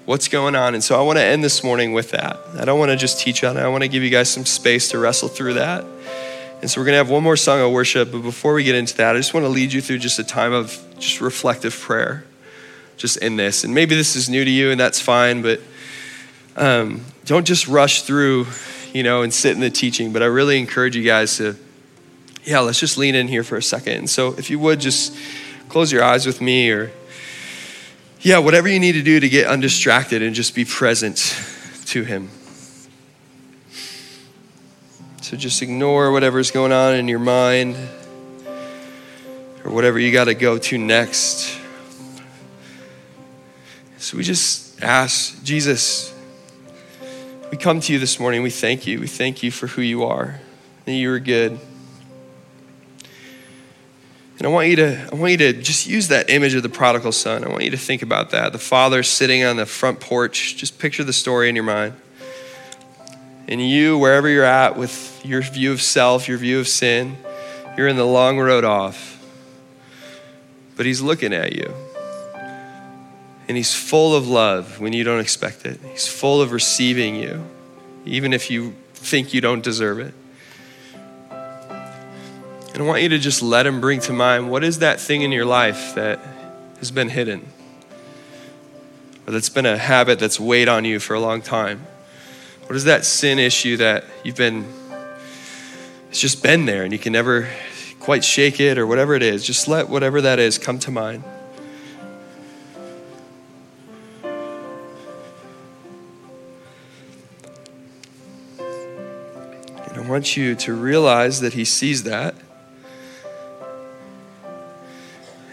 What's 0.06 0.28
going 0.28 0.56
on. 0.56 0.74
And 0.74 0.84
so 0.84 1.00
I 1.00 1.02
want 1.04 1.18
to 1.18 1.24
end 1.24 1.44
this 1.44 1.64
morning 1.64 1.94
with 1.94 2.12
that. 2.12 2.40
I 2.58 2.66
don't 2.66 2.80
want 2.80 2.92
to 2.92 2.98
just 2.98 3.20
teach 3.20 3.44
on 3.44 3.58
it, 3.58 3.62
I 3.62 3.68
want 3.68 3.84
to 3.84 3.88
give 3.88 4.04
you 4.04 4.10
guys 4.10 4.30
some 4.30 4.46
space 4.46 4.90
to 4.90 5.00
wrestle 5.00 5.30
through 5.30 5.56
that. 5.56 5.86
And 6.62 6.72
so 6.72 6.80
we're 6.80 6.86
going 6.86 6.94
to 6.94 7.00
have 7.00 7.10
one 7.10 7.24
more 7.24 7.36
song 7.36 7.60
of 7.60 7.72
worship. 7.74 8.12
But 8.12 8.20
before 8.20 8.54
we 8.54 8.64
get 8.64 8.76
into 8.76 8.96
that, 8.98 9.16
I 9.16 9.20
just 9.20 9.34
want 9.34 9.46
to 9.46 9.50
lead 9.50 9.74
you 9.74 9.82
through 9.82 9.98
just 9.98 10.18
a 10.20 10.24
time 10.24 10.54
of 10.54 10.82
just 10.98 11.20
reflective 11.20 11.78
prayer, 11.78 12.24
just 12.96 13.18
in 13.18 13.36
this. 13.36 13.66
And 13.66 13.74
maybe 13.74 13.96
this 13.96 14.16
is 14.16 14.30
new 14.30 14.46
to 14.46 14.50
you, 14.50 14.72
and 14.72 14.80
that's 14.80 15.02
fine, 15.02 15.42
but 15.42 15.60
um, 16.56 17.02
don't 17.26 17.46
just 17.46 17.68
rush 17.68 18.04
through, 18.04 18.48
you 18.94 19.04
know, 19.04 19.24
and 19.24 19.34
sit 19.34 19.56
in 19.56 19.60
the 19.60 19.70
teaching. 19.70 20.14
But 20.14 20.24
I 20.24 20.28
really 20.28 20.58
encourage 20.58 20.96
you 20.96 21.04
guys 21.04 21.36
to, 21.36 21.58
yeah, 22.46 22.60
let's 22.60 22.80
just 22.80 22.98
lean 22.98 23.14
in 23.14 23.28
here 23.28 23.44
for 23.44 23.58
a 23.58 23.64
second. 23.64 23.94
And 23.94 24.10
so 24.10 24.34
if 24.38 24.50
you 24.50 24.58
would 24.60 24.80
just 24.80 25.18
close 25.68 25.92
your 25.92 26.04
eyes 26.04 26.26
with 26.26 26.40
me 26.40 26.72
or 26.72 26.94
yeah, 28.24 28.38
whatever 28.38 28.70
you 28.70 28.80
need 28.80 28.94
to 28.94 29.04
do 29.04 29.20
to 29.20 29.28
get 29.28 29.48
undistracted 29.48 30.22
and 30.22 30.34
just 30.34 30.56
be 30.56 30.64
present 30.64 31.18
to 31.88 32.04
Him. 32.04 32.30
So 35.22 35.36
just 35.36 35.62
ignore 35.62 36.12
whatever's 36.12 36.50
going 36.50 36.72
on 36.72 36.96
in 36.96 37.10
your 37.10 37.20
mind 37.20 37.76
or 39.66 39.72
whatever 39.72 40.00
you 40.00 40.14
got 40.14 40.26
to 40.26 40.36
go 40.36 40.58
to 40.58 40.78
next. 40.78 41.60
So 43.98 44.18
we 44.18 44.24
just 44.24 44.82
ask, 44.82 45.44
Jesus, 45.44 46.14
we 47.52 47.58
come 47.58 47.82
to 47.82 47.94
you 47.94 48.00
this 48.00 48.20
morning. 48.20 48.42
We 48.42 48.50
thank 48.50 48.88
you. 48.88 49.02
We 49.02 49.08
thank 49.08 49.44
you 49.44 49.52
for 49.52 49.68
who 49.68 49.82
you 49.82 50.06
are, 50.06 50.40
that 50.86 50.92
you 50.94 51.12
are 51.12 51.20
good. 51.20 51.60
And 54.44 54.52
I 54.52 54.54
want 54.54 54.68
you 54.68 54.76
to, 54.76 55.08
I 55.10 55.16
want 55.16 55.32
you 55.32 55.38
to 55.38 55.54
just 55.54 55.88
use 55.88 56.10
that 56.10 56.30
image 56.30 56.54
of 56.54 56.64
the 56.64 56.70
prodigal 56.70 57.14
son. 57.14 57.46
I 57.46 57.48
want 57.48 57.64
you 57.64 57.70
to 57.70 57.78
think 57.78 58.02
about 58.02 58.32
that. 58.32 58.52
The 58.52 58.60
father 58.60 59.02
sitting 59.02 59.42
on 59.46 59.56
the 59.56 59.66
front 59.66 60.02
porch. 60.02 60.58
Just 60.58 60.80
picture 60.80 61.06
the 61.06 61.14
story 61.14 61.48
in 61.48 61.56
your 61.56 61.64
mind. 61.64 61.94
And 63.48 63.66
you, 63.66 63.98
wherever 63.98 64.28
you're 64.28 64.44
at 64.44 64.76
with 64.76 65.22
your 65.24 65.42
view 65.44 65.72
of 65.72 65.82
self, 65.82 66.28
your 66.28 66.38
view 66.38 66.60
of 66.60 66.68
sin, 66.68 67.16
you're 67.78 67.88
in 67.88 67.96
the 67.96 68.06
long 68.06 68.38
road 68.38 68.66
off. 68.66 69.18
But 70.76 70.88
he's 70.88 71.00
looking 71.00 71.32
at 71.32 71.56
you. 71.56 71.74
And 73.48 73.56
he's 73.56 73.74
full 73.74 74.14
of 74.14 74.28
love 74.28 74.82
when 74.82 74.92
you 74.92 75.06
don't 75.06 75.22
expect 75.22 75.66
it. 75.66 75.80
He's 75.90 76.10
full 76.10 76.42
of 76.42 76.52
receiving 76.52 77.16
you, 77.16 77.46
even 78.04 78.34
if 78.34 78.52
you 78.52 78.76
think 78.94 79.34
you 79.34 79.40
don't 79.40 79.64
deserve 79.64 80.00
it. 80.00 80.14
And 82.74 82.82
I 82.82 82.86
want 82.86 83.04
you 83.04 83.10
to 83.10 83.20
just 83.20 83.44
let 83.44 83.68
Him 83.68 83.80
bring 83.80 84.00
to 84.02 84.14
mind 84.14 84.50
what 84.50 84.64
is 84.64 84.80
that 84.80 85.00
thing 85.00 85.22
in 85.22 85.32
your 85.32 85.46
life 85.46 85.94
that 85.94 86.20
has 86.80 86.90
been 86.90 87.10
hidden, 87.10 87.46
or 89.28 89.34
that's 89.34 89.50
been 89.50 89.68
a 89.68 89.78
habit 89.78 90.18
that's 90.18 90.40
weighed 90.40 90.68
on 90.68 90.84
you 90.84 91.00
for 91.00 91.14
a 91.14 91.20
long 91.20 91.44
time? 91.44 91.86
What 92.66 92.76
is 92.76 92.86
that 92.86 93.06
sin 93.06 93.38
issue 93.38 93.78
that 93.78 94.06
you've 94.24 94.38
been, 94.38 94.66
it's 96.10 96.20
just 96.20 96.42
been 96.42 96.66
there 96.66 96.84
and 96.84 96.92
you 96.92 96.98
can 96.98 97.14
never 97.14 97.48
quite 98.00 98.24
shake 98.24 98.60
it 98.60 98.80
or 98.80 98.88
whatever 98.88 99.14
it 99.14 99.22
is? 99.22 99.46
Just 99.46 99.68
let 99.68 99.88
whatever 99.88 100.22
that 100.22 100.40
is 100.40 100.58
come 100.58 100.80
to 100.80 100.90
mind. 100.90 101.24
And 108.58 109.98
I 109.98 110.10
want 110.10 110.36
you 110.36 110.56
to 110.56 110.74
realize 110.74 111.40
that 111.42 111.54
He 111.54 111.66
sees 111.66 112.02
that. 112.04 112.34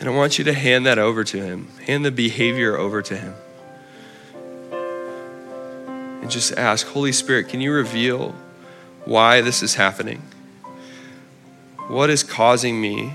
And 0.01 0.09
I 0.09 0.13
want 0.13 0.39
you 0.39 0.45
to 0.45 0.55
hand 0.55 0.87
that 0.87 0.99
over 0.99 1.25
to 1.25 1.43
Him, 1.43 1.69
hand 1.87 2.07
the 2.07 2.11
behavior 2.11 2.77
over 2.77 3.03
to 3.03 3.17
Him. 3.17 3.35
And 6.23 6.31
just 6.31 6.53
ask, 6.55 6.87
Holy 6.87 7.13
Spirit, 7.13 7.49
can 7.49 7.61
you 7.61 7.71
reveal 7.71 8.35
why 9.05 9.43
this 9.43 9.63
is 9.63 9.75
happening? 9.75 10.23
What 11.89 12.09
is 12.09 12.23
causing 12.23 12.81
me 12.81 13.13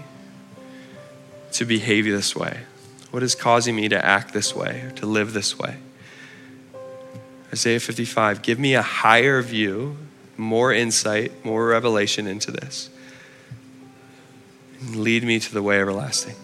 to 1.53 1.65
behave 1.65 2.05
this 2.05 2.36
way? 2.36 2.61
What 3.09 3.23
is 3.23 3.33
causing 3.33 3.75
me 3.75 3.89
to 3.89 4.05
act 4.05 4.33
this 4.33 4.55
way, 4.55 4.91
to 4.97 5.07
live 5.07 5.33
this 5.33 5.57
way? 5.57 5.77
Isaiah 7.51 7.79
55, 7.79 8.43
give 8.43 8.59
me 8.59 8.75
a 8.75 8.81
higher 8.83 9.41
view, 9.41 9.97
more 10.38 10.71
insight, 10.71 11.43
more 11.43 11.65
revelation 11.67 12.27
into 12.27 12.51
this. 12.51 12.89
And 14.81 14.97
lead 14.97 15.23
me 15.23 15.39
to 15.39 15.53
the 15.53 15.63
way 15.63 15.79
everlasting. 15.79 16.36